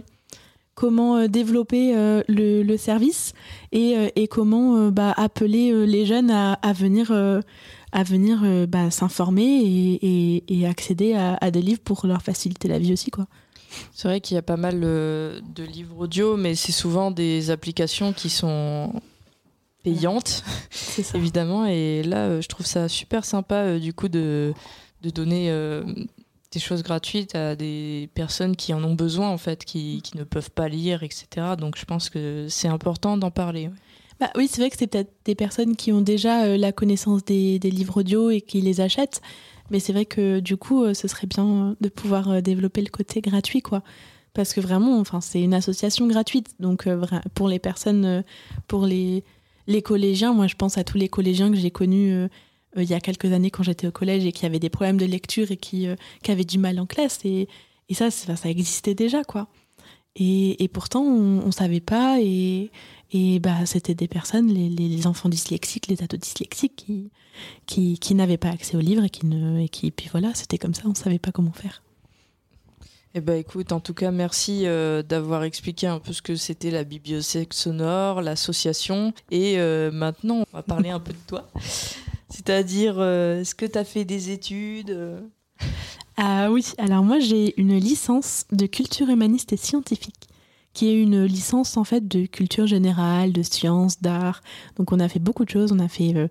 comment 0.74 1.16
euh, 1.16 1.26
développer 1.26 1.94
euh, 1.96 2.22
le, 2.28 2.62
le 2.62 2.76
service 2.76 3.32
et, 3.72 3.96
et 4.16 4.28
comment 4.28 4.88
bah, 4.90 5.12
appeler 5.16 5.86
les 5.86 6.06
jeunes 6.06 6.30
à, 6.30 6.54
à 6.54 6.72
venir, 6.72 7.12
à 7.92 8.02
venir 8.02 8.66
bah, 8.68 8.90
s'informer 8.90 9.98
et, 10.02 10.66
accéder 10.66 11.14
à, 11.14 11.36
à 11.40 11.50
des 11.50 11.62
livres 11.62 11.80
pour 11.84 12.06
leur 12.06 12.22
faciliter 12.22 12.68
la 12.68 12.78
vie 12.78 12.92
aussi. 12.92 13.10
Quoi. 13.10 13.26
C'est 13.92 14.08
vrai 14.08 14.20
qu'il 14.20 14.34
y 14.34 14.38
a 14.38 14.42
pas 14.42 14.56
mal 14.56 14.80
de 14.80 15.62
livres 15.62 15.98
audio, 15.98 16.36
mais 16.36 16.54
c'est 16.54 16.72
souvent 16.72 17.10
des 17.10 17.50
applications 17.50 18.12
qui 18.12 18.30
sont 18.30 18.92
payantes, 19.84 20.42
évidemment. 21.14 21.66
Et 21.66 22.02
là, 22.02 22.40
je 22.40 22.48
trouve 22.48 22.66
ça 22.66 22.88
super 22.88 23.24
sympa, 23.24 23.78
du 23.78 23.92
coup, 23.92 24.08
de, 24.08 24.52
de 25.02 25.10
donner 25.10 25.50
euh, 25.50 25.82
des 26.52 26.60
choses 26.60 26.82
gratuites 26.82 27.34
à 27.34 27.56
des 27.56 28.08
personnes 28.14 28.56
qui 28.56 28.74
en 28.74 28.82
ont 28.84 28.94
besoin, 28.94 29.28
en 29.28 29.38
fait, 29.38 29.64
qui, 29.64 30.02
qui 30.02 30.16
ne 30.16 30.24
peuvent 30.24 30.50
pas 30.50 30.68
lire, 30.68 31.02
etc. 31.02 31.26
Donc, 31.58 31.76
je 31.76 31.84
pense 31.84 32.10
que 32.10 32.46
c'est 32.48 32.68
important 32.68 33.16
d'en 33.16 33.30
parler. 33.30 33.70
Bah 34.18 34.30
oui, 34.36 34.48
c'est 34.48 34.60
vrai 34.60 34.70
que 34.70 34.76
c'est 34.78 34.86
peut-être 34.86 35.12
des 35.24 35.34
personnes 35.34 35.76
qui 35.76 35.92
ont 35.92 36.02
déjà 36.02 36.44
euh, 36.44 36.56
la 36.56 36.72
connaissance 36.72 37.24
des, 37.24 37.58
livres 37.58 37.98
audio 37.98 38.30
et 38.30 38.40
qui 38.40 38.60
les 38.60 38.80
achètent. 38.80 39.22
Mais 39.70 39.78
c'est 39.78 39.92
vrai 39.92 40.04
que 40.04 40.40
du 40.40 40.56
coup, 40.56 40.82
euh, 40.82 40.94
ce 40.94 41.08
serait 41.08 41.28
bien 41.28 41.76
de 41.80 41.88
pouvoir 41.88 42.42
développer 42.42 42.82
le 42.82 42.90
côté 42.90 43.20
gratuit, 43.20 43.62
quoi. 43.62 43.82
Parce 44.34 44.52
que 44.52 44.60
vraiment, 44.60 44.98
enfin, 44.98 45.20
c'est 45.20 45.40
une 45.40 45.54
association 45.54 46.06
gratuite. 46.06 46.48
Donc, 46.60 46.88
pour 47.34 47.48
les 47.48 47.58
personnes, 47.58 48.22
pour 48.68 48.86
les, 48.86 49.24
les 49.66 49.82
collégiens, 49.82 50.32
moi, 50.32 50.46
je 50.46 50.54
pense 50.54 50.78
à 50.78 50.84
tous 50.84 50.98
les 50.98 51.08
collégiens 51.08 51.50
que 51.50 51.56
j'ai 51.56 51.72
connus 51.72 52.28
il 52.76 52.84
y 52.88 52.94
a 52.94 53.00
quelques 53.00 53.32
années 53.32 53.50
quand 53.50 53.62
j'étais 53.62 53.86
au 53.86 53.92
collège 53.92 54.24
et 54.24 54.32
qui 54.32 54.46
avaient 54.46 54.58
des 54.60 54.70
problèmes 54.70 54.96
de 54.96 55.06
lecture 55.06 55.50
et 55.50 55.56
qui, 55.56 55.86
euh, 55.86 55.96
qui 56.22 56.30
avaient 56.30 56.44
du 56.44 56.58
mal 56.58 56.78
en 56.78 56.86
classe. 56.86 57.18
Et, 57.24 57.48
et 57.88 57.94
ça, 57.94 58.10
ça 58.10 58.48
existait 58.48 58.94
déjà, 58.94 59.24
quoi. 59.24 59.48
Et, 60.16 60.62
et 60.62 60.68
pourtant, 60.68 61.02
on 61.02 61.46
ne 61.46 61.52
savait 61.52 61.80
pas. 61.80 62.18
Et, 62.20 62.70
et 63.12 63.38
bah, 63.40 63.66
c'était 63.66 63.94
des 63.94 64.08
personnes, 64.08 64.48
les, 64.48 64.68
les- 64.68 65.06
enfants 65.06 65.28
dyslexiques, 65.28 65.88
les 65.88 66.02
ados 66.02 66.20
dyslexiques, 66.20 66.76
qui, 66.76 67.10
qui, 67.66 67.98
qui 67.98 68.14
n'avaient 68.14 68.36
pas 68.36 68.50
accès 68.50 68.76
aux 68.76 68.80
livres 68.80 69.04
et 69.04 69.10
qui 69.10 69.26
ne. 69.26 69.60
Et 69.60 69.68
qui, 69.68 69.90
puis 69.90 70.08
voilà, 70.10 70.32
c'était 70.34 70.58
comme 70.58 70.74
ça, 70.74 70.82
on 70.86 70.90
ne 70.90 70.94
savait 70.94 71.18
pas 71.18 71.32
comment 71.32 71.52
faire. 71.52 71.82
Eh 73.14 73.20
ben 73.20 73.34
écoute, 73.36 73.72
en 73.72 73.80
tout 73.80 73.94
cas, 73.94 74.12
merci 74.12 74.66
euh, 74.66 75.02
d'avoir 75.02 75.42
expliqué 75.42 75.88
un 75.88 75.98
peu 75.98 76.12
ce 76.12 76.22
que 76.22 76.36
c'était 76.36 76.70
la 76.70 76.84
bibliothèque 76.84 77.54
sonore, 77.54 78.22
l'association. 78.22 79.12
Et 79.32 79.58
euh, 79.58 79.90
maintenant, 79.90 80.44
on 80.52 80.56
va 80.56 80.62
parler 80.62 80.90
un 80.90 81.00
peu 81.00 81.12
de 81.12 81.18
toi. 81.26 81.48
C'est-à-dire, 82.30 82.94
euh, 82.98 83.40
est-ce 83.40 83.54
que 83.54 83.66
tu 83.66 83.76
as 83.76 83.84
fait 83.84 84.04
des 84.04 84.30
études 84.30 84.90
euh 84.90 85.20
Ah 86.16 86.50
oui, 86.50 86.64
alors 86.78 87.02
moi 87.02 87.18
j'ai 87.18 87.60
une 87.60 87.76
licence 87.76 88.44
de 88.52 88.66
culture 88.66 89.08
humaniste 89.10 89.52
et 89.52 89.56
scientifique 89.56 90.28
qui 90.72 90.86
est 90.86 91.02
une 91.02 91.24
licence 91.24 91.76
en 91.76 91.82
fait 91.82 92.06
de 92.06 92.26
culture 92.26 92.68
générale, 92.68 93.32
de 93.32 93.42
sciences, 93.42 94.00
d'art. 94.00 94.40
Donc 94.76 94.92
on 94.92 95.00
a 95.00 95.08
fait 95.08 95.18
beaucoup 95.18 95.44
de 95.44 95.50
choses. 95.50 95.72
On 95.72 95.80
a 95.80 95.88
fait, 95.88 96.14
euh, 96.14 96.28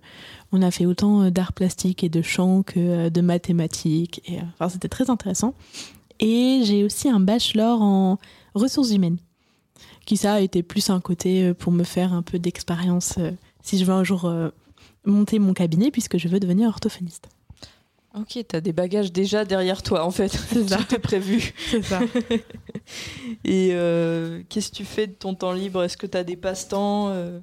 on 0.50 0.62
a 0.62 0.70
fait 0.70 0.86
autant 0.86 1.30
d'art 1.30 1.52
plastique 1.52 2.02
et 2.02 2.08
de 2.08 2.22
chant 2.22 2.62
que 2.62 3.10
de 3.10 3.20
mathématiques. 3.20 4.22
Et, 4.26 4.38
enfin, 4.40 4.70
c'était 4.70 4.88
très 4.88 5.10
intéressant. 5.10 5.52
Et 6.20 6.62
j'ai 6.64 6.84
aussi 6.84 7.10
un 7.10 7.20
bachelor 7.20 7.82
en 7.82 8.18
ressources 8.54 8.92
humaines, 8.92 9.18
qui 10.06 10.16
ça 10.16 10.32
a 10.34 10.40
été 10.40 10.62
plus 10.62 10.88
un 10.88 11.00
côté 11.00 11.52
pour 11.52 11.70
me 11.70 11.84
faire 11.84 12.14
un 12.14 12.22
peu 12.22 12.38
d'expérience 12.38 13.18
si 13.62 13.78
je 13.78 13.84
veux 13.84 13.92
un 13.92 14.04
jour 14.04 14.32
monter 15.04 15.38
mon 15.38 15.54
cabinet, 15.54 15.90
puisque 15.90 16.18
je 16.18 16.28
veux 16.28 16.40
devenir 16.40 16.68
orthophoniste. 16.68 17.28
Ok, 18.18 18.44
t'as 18.48 18.60
des 18.60 18.72
bagages 18.72 19.12
déjà 19.12 19.44
derrière 19.44 19.82
toi 19.82 20.04
en 20.04 20.10
fait. 20.10 20.30
Tout 20.52 20.94
est 20.94 20.98
prévu. 20.98 21.54
C'est 21.70 21.82
ça. 21.82 22.00
Et 23.44 23.70
euh, 23.72 24.42
qu'est-ce 24.48 24.70
que 24.70 24.76
tu 24.76 24.84
fais 24.84 25.06
de 25.06 25.12
ton 25.12 25.34
temps 25.34 25.52
libre? 25.52 25.84
Est-ce 25.84 25.96
que 25.96 26.06
t'as 26.06 26.24
des 26.24 26.36
passe-temps 26.36 27.10
euh? 27.10 27.38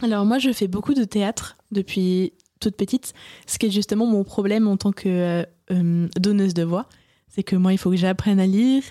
Alors 0.00 0.24
moi, 0.24 0.38
je 0.38 0.50
fais 0.52 0.66
beaucoup 0.66 0.94
de 0.94 1.04
théâtre 1.04 1.58
depuis 1.72 2.32
toute 2.58 2.76
petite, 2.76 3.12
ce 3.46 3.58
qui 3.58 3.66
est 3.66 3.70
justement 3.70 4.06
mon 4.06 4.24
problème 4.24 4.66
en 4.66 4.78
tant 4.78 4.92
que 4.92 5.44
euh, 5.70 6.08
donneuse 6.18 6.54
de 6.54 6.62
voix. 6.62 6.88
C'est 7.28 7.42
que 7.42 7.56
moi, 7.56 7.74
il 7.74 7.78
faut 7.78 7.90
que 7.90 7.96
j'apprenne 7.96 8.40
à 8.40 8.46
lire 8.46 8.82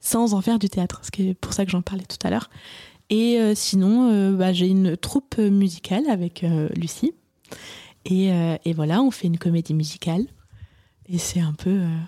sans 0.00 0.32
en 0.32 0.40
faire 0.40 0.58
du 0.58 0.70
théâtre. 0.70 1.02
C'est 1.14 1.34
pour 1.34 1.52
ça 1.52 1.66
que 1.66 1.70
j'en 1.70 1.82
parlais 1.82 2.04
tout 2.04 2.26
à 2.26 2.30
l'heure. 2.30 2.48
Et 3.10 3.38
euh, 3.38 3.54
sinon, 3.54 4.32
bah, 4.32 4.54
j'ai 4.54 4.68
une 4.68 4.96
troupe 4.96 5.36
musicale 5.36 6.08
avec 6.08 6.46
Lucie. 6.74 7.12
Et, 8.04 8.32
euh, 8.32 8.56
et 8.64 8.72
voilà, 8.72 9.02
on 9.02 9.10
fait 9.10 9.26
une 9.28 9.38
comédie 9.38 9.74
musicale. 9.74 10.26
Et 11.08 11.18
c'est 11.18 11.40
un 11.40 11.52
peu 11.52 11.70
euh, 11.70 11.98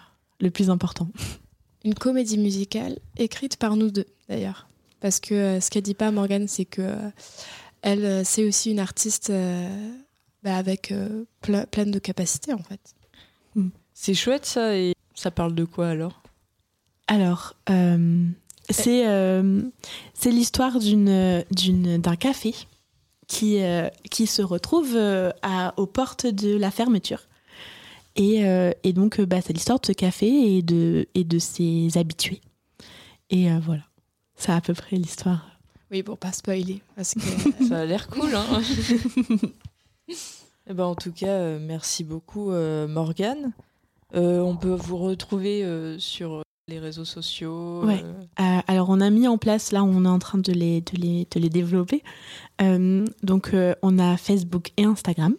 le 0.41 0.51
plus 0.51 0.71
important. 0.71 1.09
Une 1.85 1.95
comédie 1.95 2.39
musicale 2.39 2.99
écrite 3.19 3.59
par 3.59 3.77
nous 3.77 3.91
deux, 3.91 4.07
d'ailleurs. 4.29 4.67
Parce 5.01 5.21
que 5.21 5.35
euh, 5.35 5.61
ce 5.61 5.69
qu'elle 5.71 5.83
dit 5.83 5.93
pas, 5.93 6.11
Morgane, 6.11 6.49
c'est 6.49 6.65
que 6.65 6.81
euh, 6.81 7.11
elle, 7.83 8.05
euh, 8.07 8.23
c'est 8.25 8.43
aussi 8.45 8.71
une 8.71 8.79
artiste 8.79 9.29
euh, 9.29 9.93
bah, 10.43 10.57
avec 10.57 10.93
euh, 10.93 11.25
ple- 11.43 11.67
pleine 11.67 11.91
de 11.91 11.99
capacités, 11.99 12.55
en 12.55 12.63
fait. 12.63 12.95
C'est 13.93 14.15
chouette 14.15 14.47
ça 14.47 14.75
et 14.77 14.95
ça 15.15 15.31
parle 15.31 15.55
de 15.55 15.65
quoi 15.65 15.89
alors? 15.89 16.23
Alors, 17.07 17.55
euh, 17.69 18.27
c'est 18.71 19.07
euh, 19.07 19.61
c'est 20.15 20.31
l'histoire 20.31 20.79
d'un 20.81 22.17
café 22.17 22.55
qui 23.27 23.63
euh, 23.63 23.89
qui 24.11 24.27
se 24.27 24.43
retrouve 24.43 24.95
euh, 24.95 25.31
à, 25.43 25.75
aux 25.77 25.87
portes 25.87 26.27
de 26.27 26.57
la 26.57 26.71
fermeture. 26.71 27.23
Et, 28.17 28.45
euh, 28.45 28.71
et 28.85 28.93
donc, 28.93 29.21
bah, 29.21 29.41
c'est 29.41 29.53
l'histoire 29.53 29.81
de 29.81 29.87
ce 29.87 29.93
café 29.93 30.57
et 30.57 30.63
de 30.63 31.07
et 31.15 31.25
de 31.25 31.39
ses 31.39 31.99
habitués. 31.99 32.41
Et 33.31 33.51
euh, 33.51 33.59
voilà, 33.61 33.83
c'est 34.37 34.53
à 34.53 34.61
peu 34.61 34.75
près 34.75 34.97
l'histoire. 34.97 35.49
Oui, 35.91 36.03
pour 36.03 36.19
pas 36.19 36.33
spoiler. 36.33 36.81
Parce 36.97 37.15
que 37.15 37.21
Ça 37.69 37.81
a 37.81 37.85
l'air 37.85 38.09
cool 38.09 38.35
hein 38.35 38.63
Eh 40.67 40.73
ben, 40.73 40.85
en 40.85 40.95
tout 40.95 41.13
cas, 41.13 41.59
merci 41.59 42.05
beaucoup 42.05 42.51
euh, 42.51 42.89
Morgane. 42.89 43.53
Euh, 44.15 44.41
on 44.41 44.57
peut 44.57 44.75
vous 44.75 44.97
retrouver 44.97 45.65
euh, 45.65 45.99
sur 45.99 46.44
les 46.69 46.79
réseaux 46.79 47.05
sociaux. 47.05 47.83
Ouais. 47.85 48.03
euh, 48.03 48.13
Euh, 48.41 48.61
alors, 48.67 48.89
on 48.89 49.01
a 49.01 49.11
mis 49.11 49.29
en 49.29 49.39
place, 49.39 49.73
là, 49.73 49.85
on 49.85 50.05
est 50.05 50.09
en 50.09 50.19
train 50.19 50.39
de 50.39 50.53
les, 50.53 50.81
de 50.81 50.97
les, 50.97 51.27
de 51.31 51.41
les 51.41 51.51
développer. 51.51 52.03
Euh, 52.63 53.05
donc, 53.23 53.55
on 53.83 53.99
a 53.99 54.17
Facebook 54.17 54.73
et 54.77 54.85
Instagram. 54.85 55.35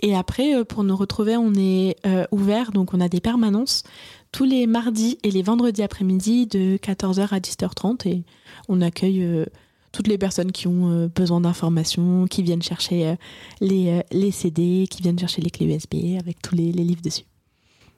Et 0.00 0.14
après, 0.16 0.64
pour 0.64 0.82
nous 0.84 0.96
retrouver, 0.96 1.36
on 1.36 1.54
est 1.54 1.96
ouvert, 2.32 2.72
donc 2.72 2.92
on 2.92 3.00
a 3.00 3.08
des 3.08 3.20
permanences 3.20 3.84
tous 4.32 4.44
les 4.44 4.66
mardis 4.66 5.18
et 5.22 5.30
les 5.30 5.42
vendredis 5.42 5.82
après-midi 5.82 6.46
de 6.46 6.76
14h 6.78 7.28
à 7.32 7.38
10h30. 7.38 8.08
Et 8.08 8.24
on 8.68 8.80
accueille 8.80 9.46
toutes 9.92 10.08
les 10.08 10.18
personnes 10.18 10.50
qui 10.50 10.66
ont 10.66 11.08
besoin 11.14 11.40
d'informations, 11.40 12.26
qui 12.26 12.42
viennent 12.42 12.62
chercher 12.62 13.14
les, 13.60 14.02
les 14.10 14.30
CD, 14.32 14.86
qui 14.90 15.02
viennent 15.02 15.18
chercher 15.18 15.40
les 15.40 15.50
clés 15.50 15.66
USB 15.66 16.18
avec 16.18 16.42
tous 16.42 16.56
les, 16.56 16.72
les 16.72 16.82
livres 16.82 17.02
dessus. 17.02 17.24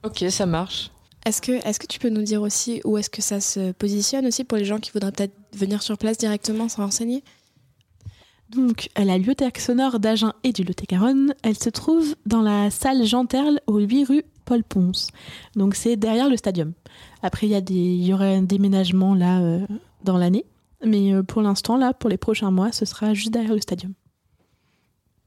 Ok, 0.02 0.24
ça 0.28 0.44
marche. 0.44 0.90
Est-ce 1.24 1.40
que, 1.42 1.52
est 1.52 1.78
que 1.78 1.86
tu 1.86 1.98
peux 1.98 2.08
nous 2.10 2.22
dire 2.22 2.42
aussi 2.42 2.80
où 2.84 2.98
est-ce 2.98 3.10
que 3.10 3.22
ça 3.22 3.40
se 3.40 3.72
positionne 3.72 4.26
aussi 4.26 4.44
pour 4.44 4.58
les 4.58 4.64
gens 4.64 4.78
qui 4.78 4.90
voudraient 4.90 5.12
peut-être 5.12 5.34
venir 5.52 5.82
sur 5.82 5.96
place 5.98 6.18
directement 6.18 6.68
se 6.68 6.76
renseigner? 6.76 7.22
Donc, 8.50 8.88
à 8.94 9.04
la 9.04 9.16
bibliothèque 9.16 9.58
sonore 9.58 9.98
d'Agen 9.98 10.32
et 10.44 10.52
du 10.52 10.64
Lot-et-Garonne, 10.64 11.34
elle 11.42 11.56
se 11.58 11.70
trouve 11.70 12.14
dans 12.26 12.42
la 12.42 12.70
salle 12.70 13.04
Jean 13.04 13.24
Terle, 13.26 13.58
au 13.66 13.78
8 13.78 14.04
rue 14.04 14.22
Paul 14.44 14.62
Ponce. 14.62 15.08
Donc, 15.56 15.74
c'est 15.74 15.96
derrière 15.96 16.28
le 16.28 16.36
stadium. 16.36 16.72
Après, 17.22 17.46
il 17.46 17.50
y, 17.50 17.54
a 17.56 17.60
des- 17.62 17.74
il 17.74 18.04
y 18.04 18.12
aurait 18.12 18.34
un 18.36 18.42
déménagement 18.42 19.14
là 19.14 19.40
euh, 19.40 19.66
dans 20.04 20.18
l'année. 20.18 20.44
Mais 20.84 21.14
euh, 21.14 21.22
pour 21.22 21.40
l'instant, 21.40 21.78
là, 21.78 21.94
pour 21.94 22.10
les 22.10 22.18
prochains 22.18 22.50
mois, 22.50 22.70
ce 22.70 22.84
sera 22.84 23.14
juste 23.14 23.32
derrière 23.32 23.54
le 23.54 23.60
stadium. 23.60 23.94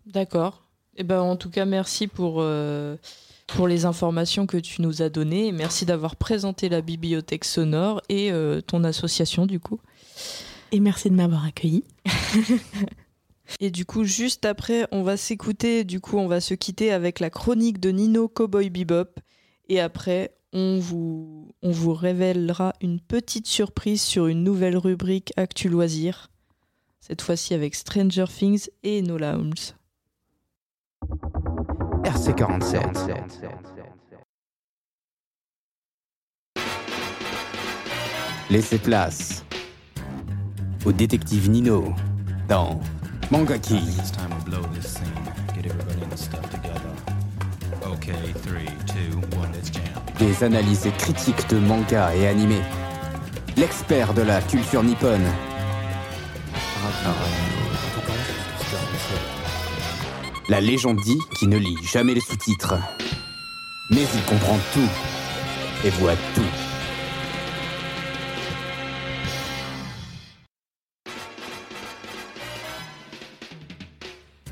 D'accord. 0.06 0.64
Eh 0.96 1.04
ben, 1.04 1.20
en 1.22 1.36
tout 1.36 1.50
cas, 1.50 1.66
merci 1.66 2.08
pour, 2.08 2.36
euh, 2.40 2.96
pour 3.48 3.68
les 3.68 3.86
informations 3.86 4.46
que 4.46 4.58
tu 4.58 4.82
nous 4.82 5.02
as 5.02 5.10
données. 5.10 5.52
Merci 5.52 5.86
d'avoir 5.86 6.16
présenté 6.16 6.70
la 6.70 6.82
bibliothèque 6.82 7.46
sonore 7.46 8.02
et 8.10 8.32
euh, 8.32 8.62
ton 8.62 8.84
association, 8.84 9.46
du 9.46 9.60
coup. 9.60 9.80
Et 10.72 10.80
merci 10.80 11.10
de 11.10 11.16
m'avoir 11.16 11.46
accueilli. 11.46 11.84
Et 13.62 13.72
du 13.72 13.86
coup, 13.86 14.04
juste 14.04 14.46
après, 14.46 14.88
on 14.92 15.04
va 15.04 15.16
s'écouter. 15.16 15.86
Du 15.86 16.02
coup, 16.02 16.18
on 16.18 16.28
va 16.28 16.42
se 16.42 16.54
quitter 16.54 16.92
avec 16.92 17.22
la 17.22 17.30
chronique 17.30 17.80
de 17.80 17.90
Nino 17.92 18.28
Cowboy 18.28 18.70
Bebop. 18.70 19.20
Et 19.70 19.80
après, 19.80 20.36
on 20.54 20.80
vous, 20.80 21.54
on 21.62 21.72
vous 21.72 21.94
révélera 21.94 22.74
une 22.82 23.00
petite 23.00 23.48
surprise 23.48 24.02
sur 24.02 24.28
une 24.28 24.44
nouvelle 24.44 24.78
rubrique 24.78 25.32
Actu 25.38 25.70
Loisirs. 25.70 26.30
Cette 27.00 27.22
fois-ci 27.22 27.54
avec 27.54 27.76
Stranger 27.76 28.26
Things 28.28 28.68
et 28.84 29.00
Enola 29.00 29.36
Holmes. 29.38 29.54
RC47. 32.08 32.78
Laissez 38.50 38.78
place 38.78 39.44
au 40.86 40.94
détective 40.94 41.50
Nino 41.50 41.94
dans 42.48 42.80
Mangaki. 43.30 43.74
Let's 43.74 44.14
jam. 44.14 44.32
Des 50.18 50.44
analyses 50.46 50.90
critiques 50.98 51.50
de 51.50 51.60
manga 51.60 52.16
et 52.16 52.28
animés. 52.30 52.64
L'expert 53.58 54.14
de 54.14 54.22
la 54.22 54.40
culture 54.42 54.82
nippone. 54.82 55.28
La 60.50 60.62
légende 60.62 61.02
dit 61.02 61.18
qu'il 61.38 61.50
ne 61.50 61.58
lit 61.58 61.76
jamais 61.84 62.14
les 62.14 62.22
sous-titres. 62.22 62.76
Mais 63.92 64.04
il 64.16 64.22
comprend 64.24 64.58
tout 64.74 64.90
et 65.86 65.90
voit 65.90 66.16
tout. 66.36 66.42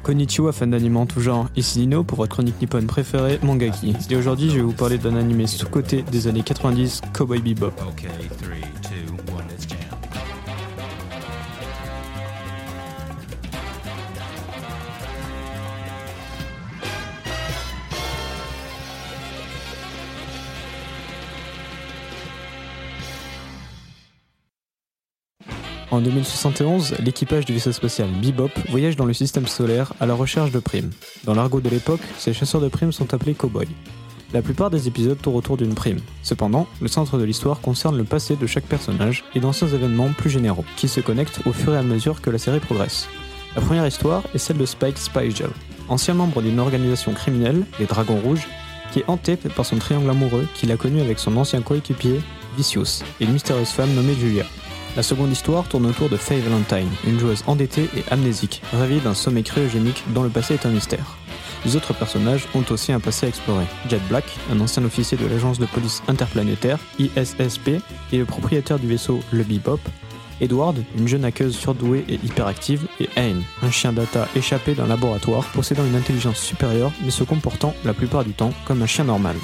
Konnichiwa 0.03 0.51
fan 0.51 0.71
d'anime 0.71 0.97
en 0.97 1.05
tout 1.05 1.21
genre, 1.21 1.47
ici 1.55 1.79
Nino 1.79 2.03
pour 2.03 2.17
votre 2.17 2.31
chronique 2.33 2.59
nippone 2.59 2.87
préférée, 2.87 3.39
Mangaki. 3.41 3.95
Et 4.09 4.15
aujourd'hui 4.17 4.49
je 4.49 4.57
vais 4.57 4.61
vous 4.61 4.73
parler 4.73 4.97
d'un 4.97 5.15
animé 5.15 5.47
sous-côté 5.47 6.01
des 6.11 6.27
années 6.27 6.43
90, 6.43 7.03
Cowboy 7.13 7.39
Bebop. 7.41 7.71
Okay, 7.87 8.07
three, 8.41 8.61
En 25.95 26.01
2071, 26.01 26.95
l'équipage 26.99 27.45
du 27.45 27.53
vaisseau 27.53 27.71
spatial 27.71 28.09
Bebop 28.21 28.51
voyage 28.69 28.97
dans 28.97 29.05
le 29.05 29.13
système 29.13 29.47
solaire 29.47 29.93
à 30.01 30.05
la 30.05 30.13
recherche 30.13 30.51
de 30.51 30.59
primes. 30.59 30.91
Dans 31.23 31.33
l'argot 31.33 31.61
de 31.61 31.69
l'époque, 31.69 32.01
ces 32.17 32.33
chasseurs 32.33 32.59
de 32.59 32.67
primes 32.67 32.91
sont 32.91 33.13
appelés 33.13 33.33
cowboys. 33.33 33.69
La 34.33 34.41
plupart 34.41 34.69
des 34.69 34.89
épisodes 34.89 35.17
tournent 35.21 35.37
autour 35.37 35.55
d'une 35.55 35.73
prime. 35.73 35.99
Cependant, 36.21 36.67
le 36.81 36.89
centre 36.89 37.17
de 37.17 37.23
l'histoire 37.23 37.61
concerne 37.61 37.95
le 37.95 38.03
passé 38.03 38.35
de 38.35 38.45
chaque 38.45 38.65
personnage 38.65 39.23
et 39.35 39.39
d'anciens 39.39 39.69
événements 39.69 40.09
plus 40.09 40.29
généraux, 40.29 40.65
qui 40.75 40.89
se 40.89 40.99
connectent 40.99 41.39
au 41.45 41.53
fur 41.53 41.73
et 41.73 41.77
à 41.77 41.81
mesure 41.81 42.19
que 42.19 42.29
la 42.29 42.39
série 42.39 42.59
progresse. 42.59 43.07
La 43.55 43.61
première 43.61 43.87
histoire 43.87 44.23
est 44.33 44.37
celle 44.37 44.57
de 44.57 44.65
Spike 44.65 44.97
Spigel, 44.97 45.51
ancien 45.87 46.13
membre 46.13 46.41
d'une 46.41 46.59
organisation 46.59 47.13
criminelle, 47.13 47.63
les 47.79 47.85
Dragons 47.85 48.19
Rouges, 48.19 48.49
qui 48.91 48.99
est 48.99 49.05
hanté 49.07 49.37
par 49.37 49.65
son 49.65 49.77
triangle 49.77 50.09
amoureux 50.09 50.45
qu'il 50.55 50.73
a 50.73 50.75
connu 50.75 50.99
avec 50.99 51.19
son 51.19 51.37
ancien 51.37 51.61
coéquipier, 51.61 52.19
Vicious, 52.57 53.01
et 53.21 53.23
une 53.23 53.31
mystérieuse 53.31 53.69
femme 53.69 53.93
nommée 53.93 54.15
Julia. 54.15 54.43
La 54.95 55.03
seconde 55.03 55.31
histoire 55.31 55.67
tourne 55.67 55.87
autour 55.87 56.07
de 56.07 56.15
Faye 56.15 56.39
Valentine, 56.39 56.89
une 57.05 57.19
joueuse 57.19 57.43
endettée 57.47 57.89
et 57.97 58.03
amnésique, 58.11 58.61
ravie 58.71 59.01
d'un 59.01 59.13
sommet 59.13 59.43
cryogénique 59.43 60.03
dont 60.13 60.23
le 60.23 60.29
passé 60.29 60.53
est 60.53 60.65
un 60.65 60.69
mystère. 60.69 61.17
Les 61.65 61.75
autres 61.75 61.93
personnages 61.93 62.47
ont 62.53 62.63
aussi 62.69 62.93
un 62.93 63.01
passé 63.01 63.25
à 63.25 63.29
explorer. 63.29 63.65
Jet 63.89 64.01
Black, 64.07 64.23
un 64.51 64.59
ancien 64.61 64.85
officier 64.85 65.17
de 65.17 65.25
l'agence 65.25 65.59
de 65.59 65.65
police 65.65 66.01
interplanétaire, 66.07 66.79
ISSP, 66.97 67.81
et 68.13 68.17
le 68.17 68.25
propriétaire 68.25 68.79
du 68.79 68.87
vaisseau 68.87 69.19
Le 69.31 69.43
Bebop, 69.43 69.81
Edward, 70.39 70.77
une 70.97 71.07
jeune 71.07 71.25
hackeuse 71.25 71.57
surdouée 71.57 72.05
et 72.07 72.15
hyperactive, 72.15 72.87
et 73.01 73.09
Ayn, 73.17 73.41
un 73.63 73.71
chien 73.71 73.91
data 73.91 74.29
échappé 74.35 74.75
d'un 74.75 74.87
laboratoire 74.87 75.45
possédant 75.53 75.85
une 75.85 75.95
intelligence 75.95 76.39
supérieure 76.39 76.91
mais 77.03 77.11
se 77.11 77.23
comportant 77.23 77.73
la 77.83 77.93
plupart 77.93 78.23
du 78.23 78.31
temps 78.31 78.53
comme 78.65 78.81
un 78.81 78.87
chien 78.87 79.05
normal. 79.05 79.35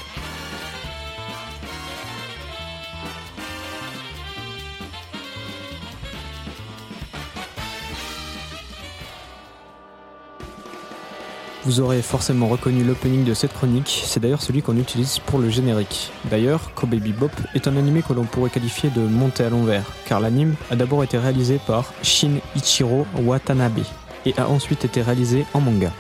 Vous 11.72 11.80
aurez 11.80 12.02
forcément 12.02 12.50
reconnu 12.50 12.84
l'opening 12.84 13.24
de 13.24 13.34
cette 13.34 13.54
chronique, 13.54 14.02
c'est 14.04 14.20
d'ailleurs 14.20 14.42
celui 14.42 14.62
qu'on 14.62 14.76
utilise 14.76 15.20
pour 15.20 15.40
le 15.40 15.50
générique. 15.50 16.12
D'ailleurs, 16.30 16.74
Kobaby 16.76 17.14
Bop 17.14 17.32
est 17.56 17.66
un 17.66 17.78
animé 17.78 18.02
que 18.02 18.12
l'on 18.12 18.26
pourrait 18.26 18.50
qualifier 18.50 18.90
de 18.90 19.00
montée 19.00 19.46
à 19.46 19.50
l'envers, 19.50 19.86
car 20.06 20.20
l'anime 20.20 20.56
a 20.70 20.76
d'abord 20.76 21.02
été 21.02 21.18
réalisé 21.18 21.62
par 21.66 21.94
Shin 22.04 22.40
Ichiro 22.58 23.08
Watanabe 23.24 23.86
et 24.26 24.34
a 24.38 24.50
ensuite 24.50 24.84
été 24.84 25.02
réalisé 25.02 25.46
en 25.54 25.62
manga. 25.62 25.94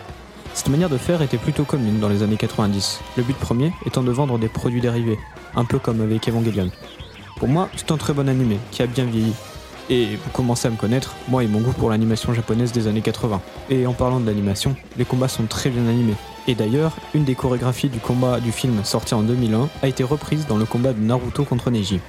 Cette 0.54 0.68
manière 0.68 0.90
de 0.90 0.98
faire 0.98 1.22
était 1.22 1.38
plutôt 1.38 1.64
commune 1.64 2.02
dans 2.02 2.10
les 2.10 2.22
années 2.22 2.36
90, 2.36 3.00
le 3.16 3.24
but 3.24 3.38
premier 3.38 3.72
étant 3.86 4.04
de 4.04 4.12
vendre 4.12 4.38
des 4.38 4.50
produits 4.50 4.82
dérivés, 4.82 5.20
un 5.56 5.64
peu 5.64 5.80
comme 5.80 6.02
avec 6.02 6.28
Evangelion. 6.28 6.70
Pour 7.38 7.48
moi, 7.48 7.70
c'est 7.78 7.94
un 7.94 7.98
très 7.98 8.12
bon 8.12 8.28
animé 8.28 8.58
qui 8.72 8.82
a 8.82 8.88
bien 8.88 9.06
vieilli, 9.06 9.32
et 9.90 10.16
vous 10.16 10.30
commencez 10.32 10.68
à 10.68 10.72
me 10.72 10.78
connaître, 10.78 11.16
moi 11.28 11.44
et 11.44 11.48
mon 11.48 11.60
goût 11.60 11.74
pour 11.74 11.90
l'animation 11.90 12.34
japonaise 12.34 12.72
des 12.72 12.88
années 12.88 13.02
80. 13.02 13.42
Et 13.70 13.86
en 13.88 13.94
parlant 13.94 14.20
de 14.20 14.26
l'animation, 14.26 14.76
les 14.98 15.06
combats 15.06 15.28
sont 15.28 15.46
très 15.46 15.70
bien 15.70 15.88
animés. 15.88 16.16
Et 16.48 16.56
d'ailleurs, 16.56 16.96
une 17.14 17.24
des 17.24 17.36
chorégraphies 17.36 17.90
du 17.90 18.00
combat 18.00 18.40
du 18.40 18.52
film 18.52 18.84
sorti 18.84 19.14
en 19.14 19.22
2001 19.22 19.70
a 19.82 19.88
été 19.88 20.04
reprise 20.04 20.48
dans 20.48 20.58
le 20.58 20.66
combat 20.66 20.94
de 20.94 21.00
Naruto 21.00 21.44
contre 21.44 21.70
Neji. 21.70 22.00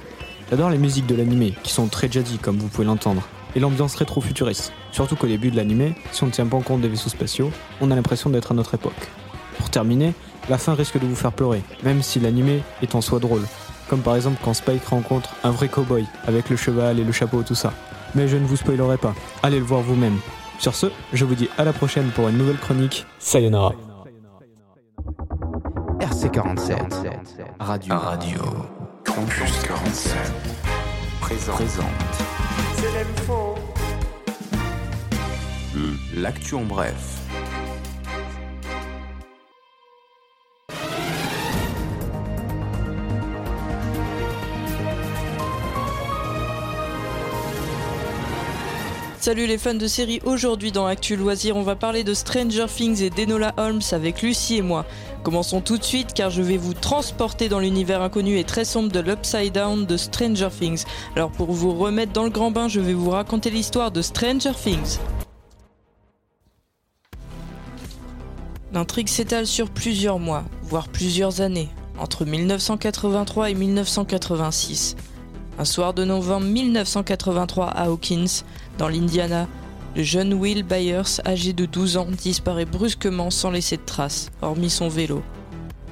J'adore 0.49 0.69
les 0.69 0.77
musiques 0.77 1.07
de 1.07 1.15
l'animé, 1.15 1.53
qui 1.63 1.71
sont 1.71 1.87
très 1.87 2.11
jazzy 2.11 2.37
comme 2.37 2.57
vous 2.57 2.67
pouvez 2.67 2.85
l'entendre, 2.85 3.23
et 3.55 3.59
l'ambiance 3.59 3.95
rétro-futuriste. 3.95 4.71
Surtout 4.91 5.15
qu'au 5.15 5.27
début 5.27 5.51
de 5.51 5.55
l'animé, 5.55 5.95
si 6.11 6.23
on 6.23 6.27
ne 6.27 6.31
tient 6.31 6.45
pas 6.45 6.57
en 6.57 6.61
compte 6.61 6.81
des 6.81 6.89
vaisseaux 6.89 7.09
spatiaux, 7.09 7.51
on 7.81 7.91
a 7.91 7.95
l'impression 7.95 8.29
d'être 8.29 8.51
à 8.51 8.55
notre 8.55 8.75
époque. 8.75 9.09
Pour 9.57 9.69
terminer, 9.69 10.13
la 10.49 10.57
fin 10.57 10.73
risque 10.73 10.99
de 10.99 11.05
vous 11.05 11.15
faire 11.15 11.31
pleurer, 11.31 11.61
même 11.83 12.03
si 12.03 12.19
l'animé 12.19 12.61
est 12.81 12.95
en 12.95 13.01
soi 13.01 13.19
drôle, 13.19 13.43
comme 13.93 14.01
par 14.01 14.15
exemple 14.15 14.41
quand 14.43 14.55
Spike 14.55 14.85
rencontre 14.85 15.35
un 15.43 15.51
vrai 15.51 15.67
cowboy 15.67 16.07
avec 16.25 16.49
le 16.49 16.55
cheval 16.55 16.97
et 16.97 17.03
le 17.03 17.11
chapeau, 17.11 17.43
tout 17.43 17.53
ça. 17.53 17.71
Mais 18.15 18.27
je 18.27 18.37
ne 18.37 18.45
vous 18.47 18.55
spoilerai 18.55 18.97
pas, 18.97 19.13
allez 19.43 19.59
le 19.59 19.65
voir 19.65 19.81
vous-même. 19.81 20.17
Sur 20.57 20.73
ce, 20.73 20.87
je 21.13 21.25
vous 21.25 21.35
dis 21.35 21.47
à 21.59 21.63
la 21.63 21.73
prochaine 21.73 22.07
pour 22.15 22.27
une 22.27 22.39
nouvelle 22.39 22.57
chronique. 22.57 23.05
Sayonara. 23.19 23.75
RC47. 25.99 26.79
Radio. 27.59 27.95
Radio. 27.95 28.41
Campus 29.05 29.59
47. 29.67 30.17
Présente. 31.21 31.55
Présente. 31.57 31.85
L'actu 36.15 36.55
en 36.55 36.63
bref. 36.63 37.22
Salut 49.23 49.47
les 49.47 49.57
fans 49.57 49.73
de 49.73 49.87
série, 49.87 50.19
aujourd'hui 50.25 50.73
dans 50.73 50.85
Actu 50.85 51.15
Loisir, 51.15 51.55
on 51.55 51.63
va 51.63 51.77
parler 51.77 52.03
de 52.03 52.13
Stranger 52.13 52.65
Things 52.67 53.01
et 53.01 53.09
d'Enola 53.09 53.53
Holmes 53.55 53.79
avec 53.93 54.21
Lucie 54.21 54.57
et 54.57 54.61
moi. 54.61 54.85
Commençons 55.23 55.61
tout 55.61 55.77
de 55.77 55.83
suite 55.85 56.13
car 56.13 56.29
je 56.29 56.41
vais 56.41 56.57
vous 56.57 56.73
transporter 56.73 57.47
dans 57.47 57.59
l'univers 57.59 58.01
inconnu 58.01 58.37
et 58.37 58.43
très 58.43 58.65
sombre 58.65 58.91
de 58.91 58.99
l'Upside 58.99 59.53
Down 59.53 59.85
de 59.85 59.95
Stranger 59.95 60.49
Things. 60.49 60.83
Alors 61.15 61.31
pour 61.31 61.53
vous 61.53 61.73
remettre 61.73 62.11
dans 62.11 62.25
le 62.25 62.31
grand 62.31 62.51
bain, 62.51 62.67
je 62.67 62.81
vais 62.81 62.93
vous 62.93 63.11
raconter 63.11 63.49
l'histoire 63.49 63.91
de 63.91 64.01
Stranger 64.01 64.51
Things. 64.61 64.97
L'intrigue 68.73 69.07
s'étale 69.07 69.47
sur 69.47 69.69
plusieurs 69.69 70.19
mois, 70.19 70.43
voire 70.63 70.89
plusieurs 70.89 71.39
années, 71.39 71.69
entre 71.97 72.25
1983 72.25 73.51
et 73.51 73.55
1986. 73.55 74.97
Un 75.59 75.65
soir 75.65 75.93
de 75.93 76.03
novembre 76.03 76.47
1983 76.47 77.67
à 77.67 77.83
Hawkins, 77.85 78.43
dans 78.79 78.87
l'Indiana, 78.87 79.47
le 79.95 80.01
jeune 80.01 80.33
Will 80.33 80.63
Byers, 80.63 81.21
âgé 81.25 81.53
de 81.53 81.67
12 81.67 81.97
ans, 81.97 82.07
disparaît 82.09 82.65
brusquement 82.65 83.29
sans 83.29 83.51
laisser 83.51 83.77
de 83.77 83.83
traces, 83.85 84.31
hormis 84.41 84.71
son 84.71 84.87
vélo. 84.87 85.21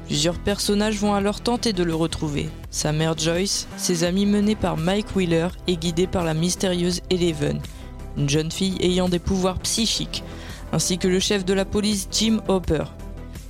Plusieurs 0.08 0.39
personnages 0.39 0.97
vont 0.97 1.13
alors 1.13 1.41
tenter 1.41 1.74
de 1.74 1.84
le 1.84 1.93
retrouver. 1.93 2.50
Sa 2.71 2.91
mère 2.91 3.15
Joyce, 3.15 3.67
ses 3.78 4.04
amis 4.04 4.26
menés 4.26 4.56
par 4.56 4.78
Mike 4.78 5.15
Wheeler 5.15 5.50
et 5.67 5.78
guidés 5.78 6.08
par 6.08 6.24
la 6.24 6.34
mystérieuse 6.34 7.02
Eleven, 7.12 7.62
une 8.17 8.30
jeune 8.30 8.52
fille 8.52 8.78
ayant 8.82 9.10
des 9.10 9.19
pouvoirs 9.19 9.60
psychiques, 9.60 10.24
ainsi 10.74 10.97
que 10.97 11.08
le 11.08 11.19
chef 11.19 11.45
de 11.45 11.54
la 11.54 11.65
police 11.65 12.08
Jim 12.12 12.41
Hopper. 12.47 12.86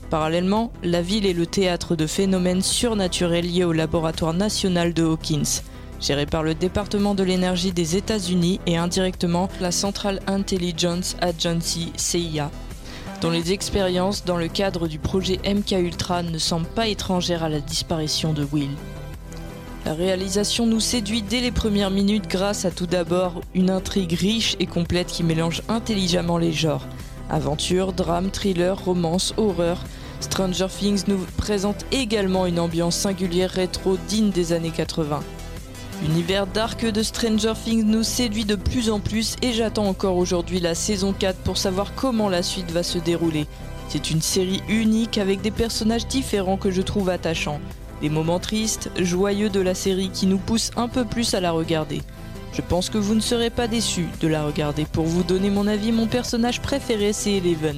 Parallèlement, 0.09 0.73
la 0.83 1.01
ville 1.01 1.25
est 1.25 1.31
le 1.31 1.45
théâtre 1.45 1.95
de 1.95 2.05
phénomènes 2.05 2.61
surnaturels 2.61 3.49
liés 3.49 3.63
au 3.63 3.71
laboratoire 3.71 4.33
national 4.33 4.93
de 4.93 5.05
Hawkins, 5.05 5.61
géré 6.01 6.25
par 6.25 6.43
le 6.43 6.55
département 6.55 7.15
de 7.15 7.23
l'énergie 7.23 7.71
des 7.71 7.95
États-Unis 7.95 8.59
et 8.65 8.77
indirectement 8.77 9.49
la 9.61 9.71
Central 9.71 10.19
Intelligence 10.27 11.15
Agency 11.21 11.93
CIA, 11.95 12.51
dont 13.21 13.29
les 13.29 13.53
expériences 13.53 14.25
dans 14.25 14.37
le 14.37 14.47
cadre 14.47 14.87
du 14.87 14.99
projet 14.99 15.39
MK 15.45 15.71
Ultra 15.73 16.23
ne 16.23 16.37
semblent 16.39 16.65
pas 16.65 16.87
étrangères 16.87 17.43
à 17.43 17.49
la 17.49 17.59
disparition 17.59 18.33
de 18.33 18.47
Will. 18.51 18.71
La 19.85 19.93
réalisation 19.93 20.67
nous 20.67 20.79
séduit 20.79 21.23
dès 21.23 21.41
les 21.41 21.51
premières 21.51 21.89
minutes 21.89 22.27
grâce 22.27 22.65
à 22.65 22.71
tout 22.71 22.85
d'abord 22.85 23.41
une 23.55 23.71
intrigue 23.71 24.13
riche 24.13 24.55
et 24.59 24.67
complète 24.67 25.07
qui 25.07 25.23
mélange 25.23 25.63
intelligemment 25.69 26.37
les 26.37 26.51
genres. 26.51 26.85
Aventure, 27.29 27.93
drame, 27.93 28.29
thriller, 28.29 28.77
romance, 28.77 29.33
horreur, 29.37 29.79
Stranger 30.19 30.67
Things 30.67 31.03
nous 31.07 31.17
présente 31.37 31.85
également 31.91 32.45
une 32.45 32.59
ambiance 32.59 32.95
singulière 32.95 33.49
rétro 33.49 33.97
digne 34.07 34.29
des 34.29 34.53
années 34.53 34.71
80. 34.71 35.21
L'univers 36.01 36.47
dark 36.47 36.83
de 36.83 37.03
Stranger 37.03 37.53
Things 37.63 37.83
nous 37.83 38.01
séduit 38.01 38.45
de 38.45 38.55
plus 38.55 38.89
en 38.89 38.99
plus 38.99 39.35
et 39.43 39.53
j'attends 39.53 39.85
encore 39.85 40.17
aujourd'hui 40.17 40.59
la 40.59 40.73
saison 40.73 41.13
4 41.13 41.37
pour 41.41 41.57
savoir 41.57 41.93
comment 41.93 42.27
la 42.27 42.41
suite 42.41 42.71
va 42.71 42.81
se 42.81 42.97
dérouler. 42.97 43.45
C'est 43.87 44.09
une 44.09 44.21
série 44.21 44.63
unique 44.67 45.19
avec 45.19 45.41
des 45.41 45.51
personnages 45.51 46.07
différents 46.07 46.57
que 46.57 46.71
je 46.71 46.81
trouve 46.81 47.09
attachants. 47.09 47.59
Des 48.01 48.09
moments 48.09 48.39
tristes, 48.39 48.89
joyeux 48.99 49.49
de 49.49 49.59
la 49.59 49.75
série 49.75 50.09
qui 50.09 50.25
nous 50.25 50.39
poussent 50.39 50.71
un 50.75 50.87
peu 50.87 51.05
plus 51.05 51.35
à 51.35 51.39
la 51.39 51.51
regarder. 51.51 52.01
Je 52.53 52.61
pense 52.61 52.89
que 52.89 52.97
vous 52.97 53.13
ne 53.13 53.21
serez 53.21 53.51
pas 53.51 53.67
déçus 53.67 54.07
de 54.21 54.27
la 54.27 54.43
regarder. 54.43 54.85
Pour 54.85 55.05
vous 55.05 55.21
donner 55.21 55.51
mon 55.51 55.67
avis, 55.67 55.91
mon 55.91 56.07
personnage 56.07 56.61
préféré 56.61 57.13
c'est 57.13 57.33
Eleven. 57.33 57.77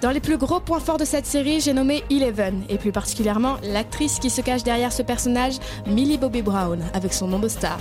Dans 0.00 0.10
les 0.12 0.20
plus 0.20 0.38
gros 0.38 0.60
points 0.60 0.78
forts 0.78 0.96
de 0.96 1.04
cette 1.04 1.26
série, 1.26 1.60
j'ai 1.60 1.72
nommé 1.72 2.04
Eleven, 2.08 2.62
et 2.68 2.78
plus 2.78 2.92
particulièrement 2.92 3.56
l'actrice 3.64 4.20
qui 4.20 4.30
se 4.30 4.40
cache 4.40 4.62
derrière 4.62 4.92
ce 4.92 5.02
personnage, 5.02 5.54
Millie 5.88 6.18
Bobby 6.18 6.40
Brown, 6.40 6.80
avec 6.94 7.12
son 7.12 7.26
nom 7.26 7.40
de 7.40 7.48
star. 7.48 7.80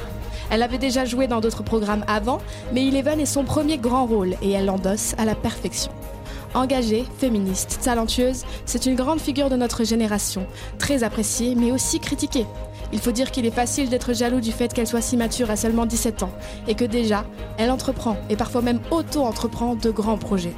Elle 0.49 0.63
avait 0.63 0.79
déjà 0.79 1.05
joué 1.05 1.27
dans 1.27 1.41
d'autres 1.41 1.61
programmes 1.61 2.03
avant, 2.07 2.39
mais 2.73 2.87
Eleven 2.87 3.19
est 3.19 3.27
son 3.27 3.43
premier 3.43 3.77
grand 3.77 4.07
rôle 4.07 4.33
et 4.41 4.49
elle 4.49 4.65
l'endosse 4.65 5.13
à 5.19 5.25
la 5.25 5.35
perfection. 5.35 5.91
Engagée, 6.55 7.05
féministe, 7.19 7.81
talentueuse, 7.83 8.45
c'est 8.65 8.87
une 8.87 8.95
grande 8.95 9.19
figure 9.19 9.51
de 9.51 9.55
notre 9.55 9.83
génération, 9.83 10.47
très 10.79 11.03
appréciée 11.03 11.53
mais 11.53 11.71
aussi 11.71 11.99
critiquée. 11.99 12.47
Il 12.91 12.99
faut 12.99 13.11
dire 13.11 13.29
qu'il 13.29 13.45
est 13.45 13.51
facile 13.51 13.89
d'être 13.89 14.13
jaloux 14.13 14.39
du 14.41 14.51
fait 14.51 14.73
qu'elle 14.73 14.87
soit 14.87 15.01
si 15.01 15.17
mature 15.17 15.51
à 15.51 15.55
seulement 15.55 15.85
17 15.85 16.23
ans 16.23 16.33
et 16.67 16.73
que 16.73 16.85
déjà, 16.85 17.25
elle 17.59 17.69
entreprend 17.69 18.17
et 18.31 18.35
parfois 18.35 18.63
même 18.63 18.79
auto-entreprend 18.89 19.75
de 19.75 19.91
grands 19.91 20.17
projets. 20.17 20.55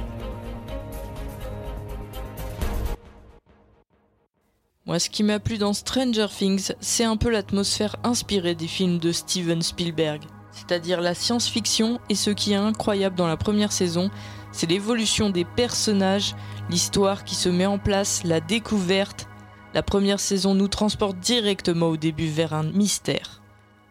Moi, 4.90 4.98
ce 4.98 5.08
qui 5.08 5.22
m'a 5.22 5.38
plu 5.38 5.56
dans 5.56 5.72
Stranger 5.72 6.26
Things, 6.36 6.72
c'est 6.80 7.04
un 7.04 7.16
peu 7.16 7.30
l'atmosphère 7.30 7.94
inspirée 8.02 8.56
des 8.56 8.66
films 8.66 8.98
de 8.98 9.12
Steven 9.12 9.62
Spielberg. 9.62 10.20
C'est-à-dire 10.50 11.00
la 11.00 11.14
science-fiction 11.14 12.00
et 12.08 12.16
ce 12.16 12.30
qui 12.30 12.54
est 12.54 12.56
incroyable 12.56 13.14
dans 13.14 13.28
la 13.28 13.36
première 13.36 13.70
saison, 13.70 14.10
c'est 14.50 14.68
l'évolution 14.68 15.30
des 15.30 15.44
personnages, 15.44 16.34
l'histoire 16.70 17.22
qui 17.22 17.36
se 17.36 17.48
met 17.48 17.66
en 17.66 17.78
place, 17.78 18.22
la 18.24 18.40
découverte. 18.40 19.28
La 19.74 19.84
première 19.84 20.18
saison 20.18 20.54
nous 20.54 20.66
transporte 20.66 21.20
directement 21.20 21.86
au 21.86 21.96
début 21.96 22.26
vers 22.26 22.52
un 22.52 22.64
mystère. 22.64 23.42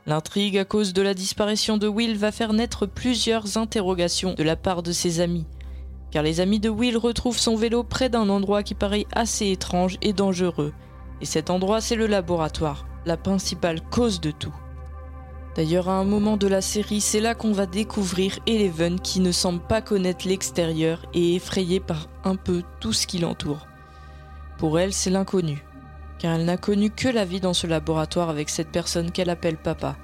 L'intrigue 0.06 0.58
à 0.58 0.66
cause 0.66 0.92
de 0.92 1.02
la 1.02 1.14
disparition 1.14 1.78
de 1.78 1.88
Will 1.88 2.18
va 2.18 2.34
faire 2.34 2.52
naître 2.52 2.86
plusieurs 2.86 3.56
interrogations 3.56 4.34
de 4.34 4.44
la 4.44 4.58
part 4.58 4.84
de 4.84 4.92
ses 4.92 5.22
amis. 5.22 5.46
Car 6.12 6.24
les 6.24 6.42
amis 6.42 6.60
de 6.60 6.68
Will 6.68 6.98
retrouvent 6.98 7.40
son 7.40 7.56
vélo 7.56 7.84
près 7.84 8.10
d'un 8.10 8.28
endroit 8.28 8.64
qui 8.64 8.76
paraît 8.76 9.06
assez 9.14 9.50
étrange 9.50 9.98
et 10.02 10.12
dangereux. 10.12 10.74
Et 11.22 11.26
cet 11.26 11.50
endroit, 11.50 11.82
c'est 11.82 11.96
le 11.96 12.08
laboratoire, 12.08 12.86
la 13.06 13.18
principale 13.18 13.82
cause 13.82 14.22
de 14.22 14.32
tout. 14.32 14.56
D'ailleurs, 15.56 15.90
à 15.90 15.94
un 15.94 16.06
moment 16.06 16.38
de 16.38 16.48
la 16.48 16.62
série, 16.62 17.02
c'est 17.02 17.20
là 17.20 17.36
qu'on 17.36 17.52
va 17.52 17.66
découvrir 17.66 18.40
Eleven 18.48 19.00
qui 19.00 19.20
ne 19.20 19.32
semble 19.32 19.60
pas 19.60 19.82
connaître 19.82 20.28
l'extérieur 20.28 21.06
et 21.14 21.36
effrayée 21.36 21.80
par 21.80 22.08
un 22.24 22.36
peu 22.36 22.64
tout 22.80 22.94
ce 22.94 23.08
qui 23.08 23.18
l'entoure. 23.18 23.68
Pour 24.58 24.80
elle, 24.80 24.94
c'est 24.94 25.10
l'inconnu, 25.10 25.64
car 26.20 26.36
elle 26.36 26.46
n'a 26.46 26.58
connu 26.58 26.92
que 26.92 27.10
la 27.10 27.26
vie 27.26 27.42
dans 27.42 27.54
ce 27.54 27.68
laboratoire 27.68 28.30
avec 28.30 28.50
cette 28.50 28.72
personne 28.72 29.12
qu'elle 29.12 29.30
appelle 29.30 29.58
papa. 29.58 29.98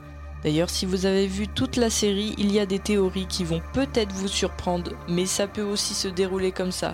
D'ailleurs, 0.44 0.70
si 0.70 0.86
vous 0.86 1.06
avez 1.06 1.28
vu 1.28 1.48
toute 1.48 1.76
la 1.76 1.90
série, 1.90 2.36
il 2.38 2.52
y 2.52 2.60
a 2.60 2.66
des 2.66 2.80
théories 2.80 3.28
qui 3.28 3.44
vont 3.44 3.62
peut-être 3.74 4.14
vous 4.14 4.28
surprendre, 4.28 4.92
mais 5.08 5.26
ça 5.26 5.48
peut 5.48 5.64
aussi 5.64 5.94
se 5.94 6.08
dérouler 6.08 6.52
comme 6.52 6.72
ça. 6.72 6.94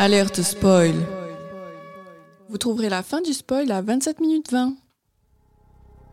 Alerte 0.00 0.42
spoil. 0.42 0.94
Vous 2.48 2.56
trouverez 2.56 2.88
la 2.88 3.02
fin 3.02 3.20
du 3.20 3.32
spoil 3.32 3.72
à 3.72 3.82
27 3.82 4.20
minutes 4.20 4.52
20. 4.52 4.74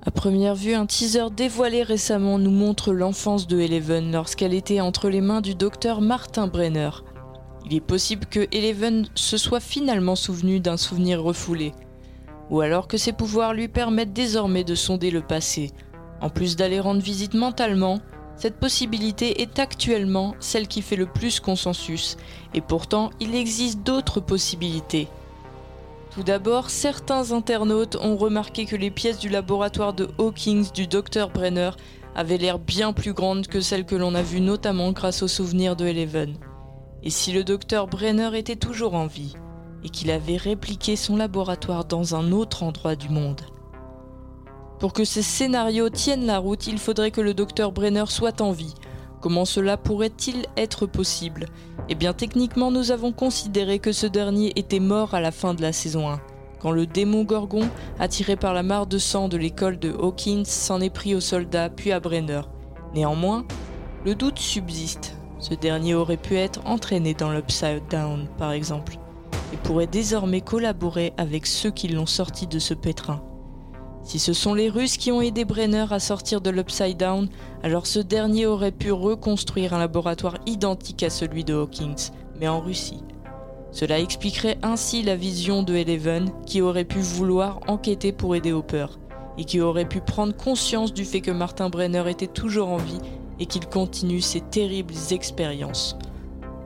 À 0.04 0.10
première 0.10 0.56
vue, 0.56 0.74
un 0.74 0.88
teaser 0.88 1.28
dévoilé 1.30 1.84
récemment 1.84 2.40
nous 2.40 2.50
montre 2.50 2.94
l'enfance 2.94 3.46
de 3.46 3.60
Eleven 3.60 4.12
lorsqu'elle 4.12 4.56
était 4.56 4.82
entre 4.82 5.08
les 5.08 5.22
mains 5.22 5.42
du 5.42 5.54
docteur 5.54 6.02
Martin 6.02 6.48
Brenner. 6.48 6.90
Il 7.68 7.76
est 7.76 7.80
possible 7.80 8.26
que 8.26 8.48
Eleven 8.52 9.06
se 9.14 9.38
soit 9.38 9.60
finalement 9.60 10.16
souvenu 10.16 10.60
d'un 10.60 10.78
souvenir 10.78 11.22
refoulé, 11.22 11.72
ou 12.50 12.62
alors 12.62 12.88
que 12.88 12.98
ses 12.98 13.14
pouvoirs 13.14 13.54
lui 13.54 13.68
permettent 13.68 14.14
désormais 14.14 14.64
de 14.64 14.74
sonder 14.74 15.12
le 15.12 15.22
passé. 15.22 15.70
En 16.22 16.32
plus 16.32 16.56
d'aller 16.56 16.80
rendre 16.80 17.04
visite 17.04 17.36
mentalement, 17.36 18.00
cette 18.38 18.60
possibilité 18.60 19.42
est 19.42 19.60
actuellement 19.60 20.36
celle 20.40 20.68
qui 20.68 20.82
fait 20.82 20.96
le 20.96 21.06
plus 21.06 21.40
consensus, 21.40 22.18
et 22.54 22.62
pourtant 22.62 23.12
il 23.20 23.34
existe 23.36 23.80
d'autres 23.80 24.20
possibilités. 24.20 25.08
Tout 26.12 26.24
d'abord, 26.24 26.70
certains 26.70 27.32
internautes 27.32 27.98
ont 27.98 28.16
remarqué 28.16 28.66
que 28.66 28.76
les 28.76 28.92
pièces 28.92 29.20
du 29.20 29.30
laboratoire 29.30 29.94
de 29.94 30.10
Hawkins 30.18 30.64
du 30.74 30.88
Dr 30.88 31.30
Brenner 31.34 31.72
avaient 32.16 32.38
l'air 32.38 32.58
bien 32.58 32.94
plus 32.94 33.14
grandes 33.14 33.48
que 33.48 33.60
celles 33.60 33.86
que 33.86 33.96
l'on 33.96 34.16
a 34.16 34.22
vues 34.22 34.40
notamment 34.40 34.94
grâce 34.94 35.24
aux 35.24 35.28
souvenirs 35.28 35.76
de 35.76 35.86
Eleven. 35.86 36.38
Et 37.04 37.10
si 37.10 37.34
le 37.34 37.44
Dr 37.44 37.88
Brenner 37.88 38.38
était 38.38 38.56
toujours 38.56 38.96
en 38.96 39.08
vie, 39.08 39.36
et 39.84 39.90
qu'il 39.90 40.10
avait 40.10 40.38
répliqué 40.38 40.96
son 40.96 41.18
laboratoire 41.18 41.86
dans 41.86 42.16
un 42.16 42.32
autre 42.32 42.64
endroit 42.64 42.96
du 42.96 43.10
monde? 43.10 43.42
Pour 44.80 44.92
que 44.92 45.06
ces 45.06 45.22
scénarios 45.22 45.90
tiennent 45.90 46.26
la 46.26 46.38
route, 46.38 46.68
il 46.68 46.78
faudrait 46.78 47.12
que 47.12 47.22
le 47.22 47.34
Dr 47.34 47.72
Brenner 47.72 48.06
soit 48.08 48.42
en 48.42 48.52
vie. 48.52 48.74
Comment 49.22 49.46
cela 49.46 49.78
pourrait-il 49.78 50.46
être 50.58 50.86
possible? 50.86 51.48
Eh 51.90 51.96
bien 51.96 52.14
techniquement 52.14 52.72
nous 52.72 52.92
avons 52.92 53.12
considéré 53.12 53.80
que 53.80 53.92
ce 53.92 54.06
dernier 54.06 54.52
était 54.56 54.80
mort 54.80 55.14
à 55.14 55.22
la 55.22 55.32
fin 55.32 55.54
de 55.54 55.62
la 55.62 55.72
saison 55.72 56.10
1, 56.10 56.20
quand 56.60 56.72
le 56.72 56.86
démon 56.86 57.24
Gorgon, 57.24 57.70
attiré 58.00 58.36
par 58.36 58.54
la 58.54 58.64
mare 58.64 58.86
de 58.86 58.98
sang 58.98 59.28
de 59.28 59.38
l'école 59.38 59.80
de 59.80 59.92
Hawkins, 59.92 60.46
s'en 60.46 60.82
est 60.82 60.90
pris 60.90 61.16
aux 61.16 61.22
soldats 61.22 61.70
puis 61.70 61.92
à 61.92 62.00
Brenner. 62.00 62.42
Néanmoins, 62.94 63.46
le 64.04 64.14
doute 64.14 64.40
subsiste. 64.40 65.16
Ce 65.40 65.54
dernier 65.54 65.96
aurait 65.96 66.18
pu 66.18 66.36
être 66.38 66.62
entraîné 66.66 67.14
dans 67.14 67.32
l'Upside 67.32 67.84
Down, 67.90 68.28
par 68.38 68.52
exemple, 68.52 68.98
et 69.54 69.58
pourrait 69.58 69.88
désormais 69.88 70.42
collaborer 70.42 71.14
avec 71.18 71.46
ceux 71.46 71.72
qui 71.72 71.88
l'ont 71.88 72.06
sorti 72.06 72.46
de 72.46 72.60
ce 72.60 72.74
pétrin. 72.74 73.22
Si 74.06 74.20
ce 74.20 74.34
sont 74.34 74.54
les 74.54 74.70
Russes 74.70 74.98
qui 74.98 75.12
ont 75.12 75.20
aidé 75.20 75.46
Brenner 75.46 75.88
à 75.90 76.00
sortir 76.00 76.40
de 76.40 76.52
l'Upside 76.52 76.96
Down, 76.96 77.28
alors 77.64 77.88
ce 77.88 77.98
dernier 77.98 78.46
aurait 78.46 78.72
pu 78.72 78.92
reconstruire 78.92 79.74
un 79.74 79.80
laboratoire 79.80 80.38
identique 80.46 81.02
à 81.02 81.10
celui 81.10 81.44
de 81.44 81.56
Hawkins, 81.56 82.12
mais 82.40 82.48
en 82.48 82.62
Russie. 82.62 83.04
Cela 83.72 84.00
expliquerait 84.00 84.60
ainsi 84.62 85.02
la 85.02 85.16
vision 85.16 85.64
de 85.64 85.74
Eleven, 85.74 86.30
qui 86.46 86.62
aurait 86.62 86.86
pu 86.86 87.00
vouloir 87.00 87.60
enquêter 87.68 88.12
pour 88.12 88.36
aider 88.36 88.54
Hopper, 88.54 88.86
et 89.40 89.44
qui 89.44 89.60
aurait 89.60 89.90
pu 89.90 90.02
prendre 90.02 90.36
conscience 90.36 90.94
du 90.94 91.04
fait 91.04 91.22
que 91.22 91.32
Martin 91.32 91.70
Brenner 91.70 92.04
était 92.08 92.28
toujours 92.28 92.70
en 92.70 92.78
vie 92.78 93.02
et 93.40 93.48
qu'il 93.48 93.66
continue 93.66 94.22
ses 94.22 94.42
terribles 94.42 94.94
expériences. 95.10 95.98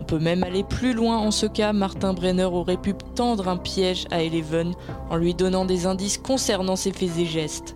Peut 0.10 0.18
même 0.18 0.44
aller 0.44 0.64
plus 0.64 0.94
loin 0.94 1.20
en 1.20 1.30
ce 1.30 1.46
cas, 1.46 1.72
Martin 1.72 2.14
Brenner 2.14 2.46
aurait 2.46 2.82
pu 2.82 2.96
tendre 3.14 3.48
un 3.48 3.58
piège 3.58 4.08
à 4.10 4.24
Eleven 4.24 4.74
en 5.12 5.18
lui 5.18 5.36
donnant 5.36 5.66
des 5.66 5.86
indices 5.86 6.18
concernant 6.18 6.76
ses 6.76 6.92
faits 6.92 7.20
et 7.20 7.28
gestes, 7.28 7.76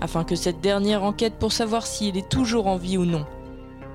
afin 0.00 0.24
que 0.24 0.34
cette 0.34 0.60
dernière 0.60 1.04
enquête 1.04 1.34
pour 1.38 1.52
savoir 1.52 1.86
s'il 1.86 2.16
est 2.16 2.28
toujours 2.28 2.66
en 2.66 2.74
vie 2.74 2.98
ou 2.98 3.04
non. 3.04 3.24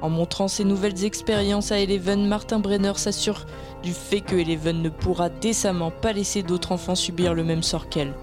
En 0.02 0.10
montrant 0.10 0.48
ses 0.48 0.64
nouvelles 0.64 1.04
expériences 1.04 1.74
à 1.74 1.80
Eleven, 1.82 2.26
Martin 2.26 2.60
Brenner 2.60 2.94
s'assure 2.96 3.46
du 3.84 3.92
fait 3.92 4.22
que 4.22 4.38
Eleven 4.38 4.82
ne 4.82 4.88
pourra 4.88 5.28
décemment 5.28 5.92
pas 5.92 6.14
laisser 6.14 6.44
d'autres 6.44 6.72
enfants 6.72 6.96
subir 6.96 7.34
le 7.34 7.44
même 7.44 7.64
sort 7.64 7.90
qu'elle. 7.90 8.14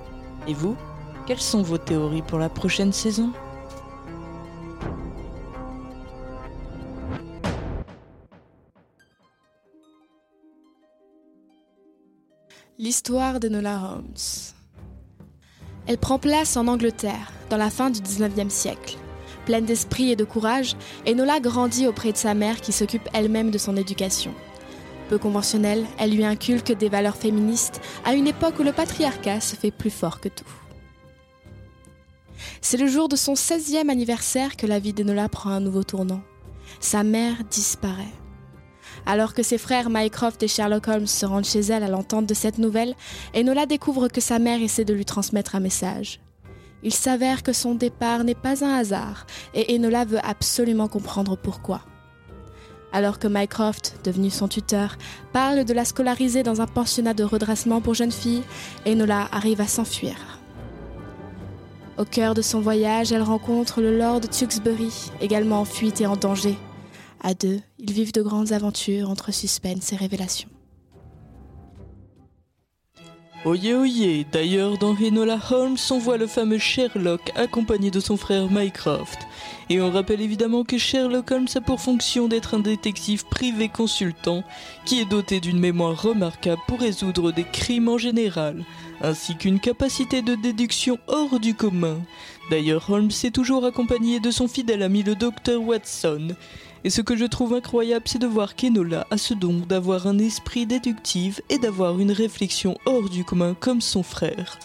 Et 0.49 0.55
vous 0.55 0.77
Quelles 1.27 1.43
sont 1.43 1.61
vos 1.61 1.77
théories 1.77 2.23
pour 2.23 2.39
la 2.39 2.49
prochaine 2.49 2.95
saison? 2.95 3.33
L'histoire 12.79 13.39
d'Enola 13.39 13.93
Holmes. 13.93 14.55
Elle 15.87 15.99
prend 15.99 16.19
place 16.19 16.57
en 16.57 16.67
Angleterre, 16.69 17.31
dans 17.51 17.59
la 17.59 17.69
fin 17.69 17.91
du 17.91 18.01
19e 18.01 18.49
siècle. 18.49 18.97
Pleine 19.45 19.67
d'esprit 19.67 20.11
et 20.11 20.17
de 20.17 20.25
courage, 20.25 20.75
Enola 21.07 21.39
grandit 21.39 21.87
auprès 21.87 22.13
de 22.13 22.17
sa 22.17 22.33
mère 22.33 22.63
qui 22.63 22.73
s'occupe 22.73 23.07
elle-même 23.13 23.51
de 23.51 23.59
son 23.59 23.77
éducation. 23.77 24.33
Peu 25.11 25.19
conventionnelle, 25.19 25.85
elle 25.99 26.17
lui 26.17 26.25
inculque 26.25 26.73
des 26.73 26.89
valeurs 26.89 27.17
féministes 27.17 27.83
à 28.07 28.15
une 28.15 28.27
époque 28.27 28.59
où 28.59 28.63
le 28.63 28.73
patriarcat 28.73 29.43
se 29.43 29.55
fait 29.55 29.71
plus 29.71 29.91
fort 29.91 30.19
que 30.21 30.31
tout. 30.31 30.45
C'est 32.63 32.79
le 32.79 32.87
jour 32.87 33.09
de 33.09 33.17
son 33.17 33.35
16e 33.35 33.91
anniversaire 33.91 34.57
que 34.57 34.67
la 34.67 34.79
vie 34.79 34.95
d'Enola 34.95 35.29
prend 35.29 35.51
un 35.51 35.61
nouveau 35.61 35.85
tournant. 35.85 36.23
Sa 36.81 37.05
mère 37.05 37.45
disparaît. 37.51 38.22
Alors 39.07 39.35
que 39.35 39.43
ses 39.43 39.59
frères 39.59 39.91
Mycroft 39.91 40.43
et 40.43 40.49
Sherlock 40.49 40.89
Holmes 40.89 41.07
se 41.07 41.27
rendent 41.27 41.45
chez 41.45 41.61
elle 41.61 41.83
à 41.83 41.89
l'entente 41.89 42.27
de 42.27 42.35
cette 42.35 42.59
nouvelle, 42.59 42.95
Enola 43.37 43.67
découvre 43.67 44.09
que 44.09 44.21
sa 44.21 44.39
mère 44.39 44.63
essaie 44.63 44.85
de 44.85 44.95
lui 44.95 45.05
transmettre 45.05 45.57
un 45.57 45.61
message. 45.61 46.21
Il 46.85 46.93
s'avère 46.93 47.43
que 47.43 47.53
son 47.53 47.75
départ 47.75 48.25
n'est 48.25 48.35
pas 48.35 48.65
un 48.65 48.75
hasard, 48.75 49.27
et 49.55 49.75
Enola 49.75 50.05
veut 50.05 50.25
absolument 50.25 50.89
comprendre 50.89 51.37
pourquoi. 51.37 51.83
Alors 52.93 53.19
que 53.19 53.29
Mycroft, 53.29 53.97
devenu 54.05 54.31
son 54.31 54.49
tuteur, 54.49 54.99
parle 55.33 55.65
de 55.65 55.73
la 55.73 55.85
scolariser 55.85 56.43
dans 56.43 56.61
un 56.61 56.67
pensionnat 56.67 57.15
de 57.15 57.25
redressement 57.25 57.81
pour 57.81 57.95
jeunes 57.95 58.13
filles, 58.13 58.43
Enola 58.87 59.29
arrive 59.33 59.61
à 59.61 59.67
s'enfuir. 59.67 60.15
Au 61.99 62.05
cœur 62.05 62.35
de 62.35 62.43
son 62.43 62.61
voyage, 62.61 63.13
elle 63.13 63.23
rencontre 63.23 63.81
le 63.81 63.97
Lord 63.97 64.21
Tewksbury, 64.21 65.11
également 65.21 65.61
en 65.61 65.65
fuite 65.65 66.01
et 66.01 66.07
en 66.07 66.17
danger. 66.17 66.57
À 67.25 67.35
deux, 67.35 67.61
ils 67.79 67.93
vivent 67.93 68.13
de 68.13 68.21
grandes 68.21 68.51
aventures 68.51 69.09
entre 69.09 69.33
suspense 69.33 69.93
et 69.93 69.97
révélation. 69.97 70.49
Oyez, 73.45 73.75
oyez, 73.75 74.27
d'ailleurs 74.31 74.79
dans 74.79 74.95
Enola 74.95 75.39
Holmes, 75.51 75.77
on 75.91 75.99
voit 75.99 76.17
le 76.17 76.29
fameux 76.29 76.59
Sherlock 76.59 77.33
accompagné 77.37 77.91
de 77.91 77.99
son 77.99 78.17
frère 78.17 78.49
Mycroft. 78.51 79.19
Et 79.69 79.81
on 79.81 79.91
rappelle 79.91 80.21
évidemment 80.21 80.63
que 80.63 80.79
Sherlock 80.79 81.31
Holmes 81.31 81.49
a 81.55 81.61
pour 81.61 81.81
fonction 81.81 82.29
d'être 82.29 82.55
un 82.55 82.61
détective 82.61 83.25
privé 83.27 83.69
consultant 83.69 84.45
qui 84.85 85.01
est 85.01 85.09
doté 85.09 85.41
d'une 85.41 85.59
mémoire 85.59 86.01
remarquable 86.01 86.63
pour 86.69 86.79
résoudre 86.79 87.33
des 87.33 87.45
crimes 87.45 87.89
en 87.89 87.99
général, 87.99 88.65
ainsi 89.01 89.37
qu'une 89.37 89.59
capacité 89.59 90.23
de 90.23 90.37
déduction 90.37 90.99
hors 91.09 91.41
du 91.41 91.55
commun. 91.55 92.01
D'ailleurs, 92.51 92.91
Holmes 92.91 93.11
est 93.25 93.35
toujours 93.35 93.65
accompagné 93.65 94.21
de 94.21 94.31
son 94.31 94.47
fidèle 94.47 94.83
ami 94.83 95.03
le 95.03 95.17
docteur 95.17 95.61
Watson. 95.63 96.37
Et 96.85 96.91
ce 96.91 97.01
que 97.01 97.17
je 97.17 97.25
trouve 97.25 97.55
incroyable, 97.55 98.07
c'est 98.09 98.19
de 98.19 98.27
voir 98.27 98.57
qu'Enola 98.57 99.07
a 99.11 99.17
ce 99.17 99.35
don 99.35 99.59
d'avoir 99.69 100.09
un 100.09 100.19
esprit 100.19 100.67
déductif 100.67 101.41
et 101.49 101.59
d'avoir 101.59 102.01
une 102.01 102.11
réflexion 102.11 102.77
hors 102.87 103.09
du 103.09 103.25
commun 103.25 103.55
comme 103.59 103.81
son 103.81 104.03
frère. 104.03 104.59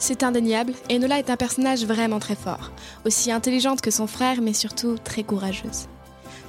C'est 0.00 0.22
indéniable, 0.22 0.74
Enola 0.88 1.18
est 1.18 1.28
un 1.28 1.36
personnage 1.36 1.84
vraiment 1.84 2.20
très 2.20 2.36
fort, 2.36 2.70
aussi 3.04 3.32
intelligente 3.32 3.80
que 3.80 3.90
son 3.90 4.06
frère, 4.06 4.40
mais 4.40 4.52
surtout 4.52 4.96
très 5.02 5.24
courageuse. 5.24 5.88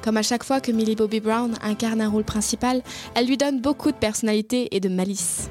Comme 0.03 0.17
à 0.17 0.21
chaque 0.21 0.43
fois 0.43 0.61
que 0.61 0.71
Millie 0.71 0.95
Bobby 0.95 1.19
Brown 1.19 1.55
incarne 1.63 2.01
un 2.01 2.09
rôle 2.09 2.23
principal, 2.23 2.83
elle 3.15 3.25
lui 3.25 3.37
donne 3.37 3.59
beaucoup 3.59 3.91
de 3.91 3.97
personnalité 3.97 4.75
et 4.75 4.79
de 4.79 4.87
malice. 4.87 5.49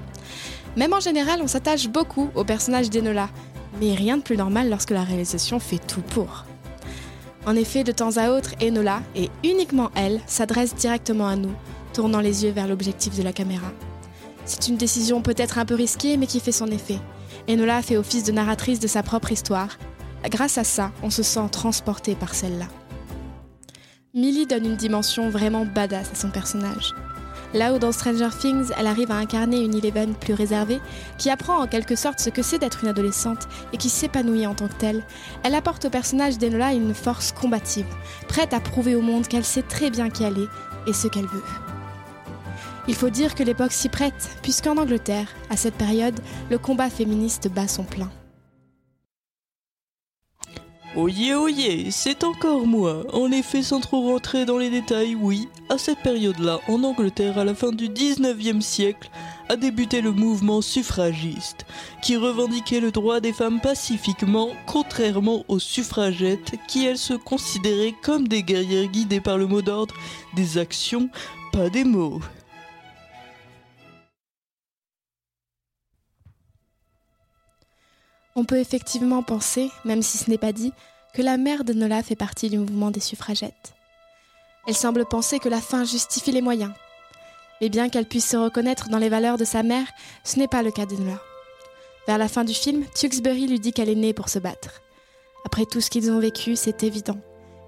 Même 0.77 0.93
en 0.93 1.01
général, 1.01 1.41
on 1.43 1.49
s'attache 1.49 1.89
beaucoup 1.89 2.31
au 2.37 2.45
personnage 2.45 2.89
d'Enola, 2.89 3.31
mais 3.81 3.95
rien 3.95 4.17
de 4.17 4.23
plus 4.23 4.37
normal 4.37 4.71
lorsque 4.71 4.91
la 4.91 5.05
réalisation 5.05 5.59
fait 5.59 5.79
tout 5.79 6.03
pour. 6.03 6.45
En 7.47 7.57
effet, 7.57 7.85
de 7.85 7.93
temps 7.93 8.17
à 8.17 8.31
autre, 8.31 8.55
Enola, 8.63 9.01
et 9.15 9.31
uniquement 9.43 9.91
elle, 9.95 10.21
s'adresse 10.27 10.75
directement 10.75 11.27
à 11.27 11.37
nous, 11.37 11.55
tournant 11.93 12.21
les 12.21 12.45
yeux 12.45 12.51
vers 12.51 12.69
l'objectif 12.69 13.17
de 13.17 13.23
la 13.23 13.33
caméra. 13.33 13.73
C'est 14.45 14.69
une 14.69 14.77
décision 14.77 15.23
peut-être 15.23 15.59
un 15.59 15.65
peu 15.65 15.75
risquée, 15.75 16.17
mais 16.17 16.27
qui 16.27 16.41
fait 16.41 16.53
son 16.53 16.67
effet. 16.67 16.99
Enola 17.49 17.83
fait 17.83 17.97
office 17.97 18.25
de 18.25 18.33
narratrice 18.33 18.81
de 18.81 18.87
sa 18.87 19.03
propre 19.03 19.33
histoire. 19.33 19.79
Grâce 20.29 20.59
à 20.59 20.65
ça, 20.65 20.91
on 21.03 21.11
se 21.11 21.23
sent 21.23 21.49
transporté 21.51 22.15
par 22.15 22.35
celle-là. 22.35 22.67
Millie 24.15 24.47
donne 24.47 24.67
une 24.67 24.77
dimension 24.77 25.31
vraiment 25.31 25.65
badass 25.65 26.11
à 26.13 26.15
son 26.15 26.31
personnage. 26.31 26.95
Là 27.55 27.73
où 27.73 27.79
dans 27.79 27.93
Stranger 27.93 28.29
Things, 28.39 28.71
elle 28.79 28.87
arrive 28.87 29.11
à 29.11 29.17
incarner 29.17 29.65
une 29.65 29.75
Eleven 29.75 30.15
plus 30.15 30.35
réservée, 30.35 30.81
qui 31.17 31.31
apprend 31.31 31.63
en 31.63 31.67
quelque 31.67 31.97
sorte 31.97 32.21
ce 32.21 32.29
que 32.29 32.43
c'est 32.43 32.59
d'être 32.59 32.83
une 32.83 32.91
adolescente 32.91 33.49
et 33.73 33.79
qui 33.79 33.89
s'épanouit 33.89 34.47
en 34.47 34.55
tant 34.55 34.69
que 34.69 34.75
telle, 34.75 35.03
elle 35.43 35.55
apporte 35.55 35.87
au 35.87 35.91
personnage 35.91 36.37
d'Enola 36.37 36.75
une 36.75 36.95
force 36.95 37.33
combative, 37.33 37.87
prête 38.29 38.53
à 38.53 38.61
prouver 38.61 38.95
au 38.95 39.01
monde 39.01 39.27
qu'elle 39.27 39.45
sait 39.45 39.63
très 39.63 39.91
bien 39.91 40.11
qui 40.11 40.25
elle 40.25 40.39
est 40.39 40.89
et 40.91 40.93
ce 40.93 41.09
qu'elle 41.09 41.27
veut. 41.27 41.45
Il 42.87 42.95
faut 42.95 43.11
dire 43.11 43.35
que 43.35 43.43
l'époque 43.43 43.73
s'y 43.73 43.89
prête, 43.89 44.31
puisqu'en 44.43 44.77
Angleterre, 44.77 45.29
à 45.51 45.57
cette 45.57 45.75
période, 45.75 46.19
le 46.51 46.59
combat 46.59 46.91
féministe 46.91 47.49
bat 47.49 47.69
son 47.69 47.85
plein. 47.85 48.11
Oyez, 50.97 51.35
oyez, 51.35 51.91
c'est 51.91 52.25
encore 52.25 52.67
moi. 52.67 53.05
En 53.13 53.31
effet, 53.31 53.63
sans 53.63 53.79
trop 53.79 54.01
rentrer 54.11 54.47
dans 54.47 54.57
les 54.57 54.71
détails, 54.71 55.15
oui, 55.15 55.47
à 55.69 55.77
cette 55.77 55.99
période-là, 55.99 56.61
en 56.67 56.83
Angleterre, 56.83 57.39
à 57.39 57.45
la 57.45 57.55
fin 57.55 57.73
du 57.73 57.89
19e 57.91 58.63
siècle, 58.63 59.11
a 59.51 59.57
débuté 59.57 60.01
le 60.01 60.13
mouvement 60.13 60.63
suffragiste, 60.63 61.67
qui 62.03 62.17
revendiquait 62.17 62.81
le 62.81 62.91
droit 62.91 63.21
des 63.21 63.35
femmes 63.35 63.61
pacifiquement, 63.61 64.49
contrairement 64.67 65.45
aux 65.49 65.59
suffragettes, 65.59 66.55
qui 66.67 66.87
elles 66.87 66.99
se 66.99 67.15
considéraient 67.15 67.95
comme 68.03 68.27
des 68.27 68.43
guerrières 68.43 68.89
guidées 68.89 69.21
par 69.21 69.37
le 69.37 69.47
mot 69.47 69.61
d'ordre 69.61 69.95
des 70.37 70.57
actions, 70.57 71.11
pas 71.53 71.69
des 71.69 71.85
mots. 71.85 72.21
On 78.39 78.45
peut 78.45 78.61
effectivement 78.61 79.25
penser, 79.25 79.69
même 79.85 80.01
si 80.01 80.17
ce 80.17 80.31
n'est 80.31 80.39
pas 80.39 80.53
dit, 80.53 80.73
que 81.13 81.23
la 81.23 81.37
mère 81.37 81.65
de 81.65 81.73
Nola 81.73 82.05
fait 82.05 82.15
partie 82.15 82.49
du 82.49 82.57
mouvement 82.57 82.93
des 82.93 83.01
suffragettes. 83.01 83.75
Elle 84.69 84.77
semble 84.77 85.05
penser 85.07 85.41
que 85.41 85.49
la 85.49 85.61
fin 85.61 85.85
justifie 85.85 86.31
les 86.31 86.41
moyens. 86.41 86.71
Mais 87.61 87.69
bien 87.69 87.89
qu'elle 87.89 88.07
puisse 88.07 88.29
se 88.29 88.37
reconnaître 88.37 88.91
dans 88.91 88.99
les 88.99 89.09
valeurs 89.09 89.39
de 89.39 89.45
sa 89.45 89.65
mère, 89.65 89.89
ce 90.23 90.39
n'est 90.39 90.47
pas 90.47 90.63
le 90.63 90.71
cas 90.71 90.87
de 90.87 90.95
Nola. 90.95 91.21
Vers 92.07 92.17
la 92.17 92.29
fin 92.29 92.45
du 92.45 92.55
film, 92.55 92.85
Tewksbury 92.95 93.49
lui 93.49 93.59
dit 93.59 93.73
qu'elle 93.73 93.89
est 93.89 93.97
née 93.97 94.15
pour 94.15 94.29
se 94.29 94.39
battre. 94.39 94.83
Après 95.45 95.67
tout 95.67 95.81
ce 95.81 95.91
qu'ils 95.91 96.13
ont 96.13 96.21
vécu, 96.21 96.55
c'est 96.55 96.85
évident. 96.85 97.19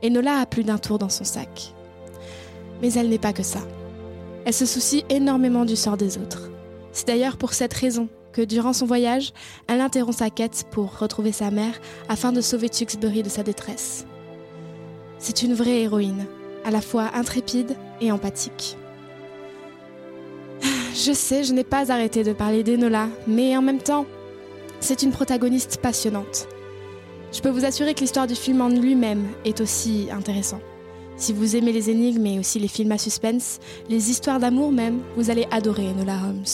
Et 0.02 0.10
Nola 0.10 0.38
a 0.38 0.46
plus 0.46 0.62
d'un 0.62 0.78
tour 0.78 1.00
dans 1.00 1.08
son 1.08 1.24
sac. 1.24 1.74
Mais 2.80 2.92
elle 2.92 3.08
n'est 3.08 3.18
pas 3.18 3.32
que 3.32 3.42
ça. 3.42 3.66
Elle 4.44 4.54
se 4.54 4.66
soucie 4.66 5.04
énormément 5.08 5.64
du 5.64 5.74
sort 5.74 5.96
des 5.96 6.16
autres. 6.16 6.48
C'est 6.92 7.08
d'ailleurs 7.08 7.38
pour 7.38 7.54
cette 7.54 7.74
raison 7.74 8.08
que 8.32 8.42
durant 8.42 8.72
son 8.72 8.86
voyage, 8.86 9.32
elle 9.66 9.80
interrompt 9.80 10.18
sa 10.18 10.30
quête 10.30 10.66
pour 10.70 10.98
retrouver 10.98 11.32
sa 11.32 11.50
mère 11.50 11.80
afin 12.08 12.32
de 12.32 12.40
sauver 12.40 12.68
Tewksbury 12.68 13.22
de 13.22 13.28
sa 13.28 13.42
détresse. 13.42 14.06
C'est 15.18 15.42
une 15.42 15.54
vraie 15.54 15.82
héroïne, 15.82 16.26
à 16.64 16.70
la 16.70 16.80
fois 16.80 17.10
intrépide 17.14 17.76
et 18.00 18.12
empathique. 18.12 18.76
Je 20.94 21.12
sais, 21.12 21.44
je 21.44 21.52
n'ai 21.52 21.64
pas 21.64 21.92
arrêté 21.92 22.24
de 22.24 22.32
parler 22.32 22.62
d'Enola, 22.62 23.08
mais 23.26 23.56
en 23.56 23.62
même 23.62 23.82
temps, 23.82 24.06
c'est 24.80 25.02
une 25.02 25.12
protagoniste 25.12 25.78
passionnante. 25.78 26.48
Je 27.32 27.40
peux 27.40 27.50
vous 27.50 27.64
assurer 27.64 27.94
que 27.94 28.00
l'histoire 28.00 28.26
du 28.26 28.34
film 28.34 28.60
en 28.60 28.68
lui-même 28.68 29.28
est 29.44 29.60
aussi 29.60 30.08
intéressant. 30.10 30.60
Si 31.16 31.32
vous 31.32 31.54
aimez 31.54 31.72
les 31.72 31.90
énigmes 31.90 32.26
et 32.26 32.38
aussi 32.38 32.58
les 32.58 32.66
films 32.66 32.92
à 32.92 32.98
suspense, 32.98 33.60
les 33.88 34.10
histoires 34.10 34.40
d'amour 34.40 34.72
même, 34.72 35.00
vous 35.16 35.30
allez 35.30 35.46
adorer 35.50 35.88
Enola 35.90 36.16
Holmes. 36.24 36.44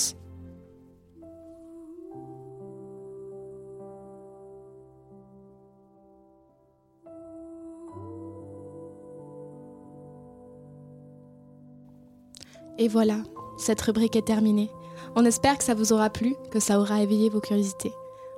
Et 12.78 12.88
voilà, 12.88 13.18
cette 13.58 13.80
rubrique 13.80 14.16
est 14.16 14.26
terminée. 14.26 14.70
On 15.14 15.24
espère 15.24 15.56
que 15.58 15.64
ça 15.64 15.74
vous 15.74 15.92
aura 15.92 16.10
plu, 16.10 16.36
que 16.50 16.60
ça 16.60 16.78
aura 16.78 17.02
éveillé 17.02 17.30
vos 17.30 17.40
curiosités. 17.40 17.92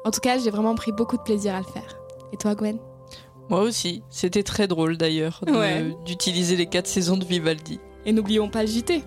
En 0.05 0.11
tout 0.11 0.20
cas, 0.20 0.38
j'ai 0.38 0.51
vraiment 0.51 0.74
pris 0.74 0.92
beaucoup 0.92 1.16
de 1.16 1.22
plaisir 1.22 1.55
à 1.55 1.59
le 1.59 1.64
faire. 1.66 1.98
Et 2.33 2.37
toi, 2.37 2.55
Gwen? 2.55 2.79
Moi 3.48 3.62
aussi, 3.62 4.03
c'était 4.11 4.42
très 4.42 4.68
drôle 4.68 4.96
d'ailleurs 4.96 5.40
Ouais. 5.48 5.96
d'utiliser 6.05 6.55
les 6.57 6.66
quatre 6.66 6.87
saisons 6.87 7.16
de 7.16 7.24
Vivaldi. 7.24 7.81
Et 8.05 8.12
n'oublions 8.12 8.48
pas 8.48 8.62
le 8.62 8.68
JT. 8.68 9.03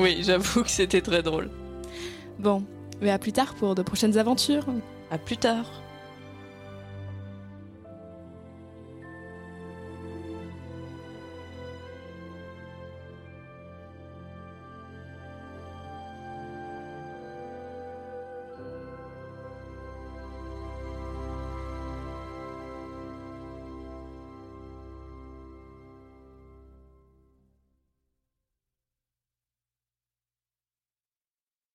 Oui, 0.00 0.18
j'avoue 0.22 0.62
que 0.62 0.70
c'était 0.70 1.00
très 1.02 1.22
drôle. 1.22 1.50
Bon, 2.38 2.62
mais 3.00 3.10
à 3.10 3.18
plus 3.18 3.32
tard 3.32 3.54
pour 3.54 3.74
de 3.74 3.82
prochaines 3.82 4.16
aventures. 4.18 4.64
À 5.10 5.18
plus 5.18 5.36
tard. 5.36 5.66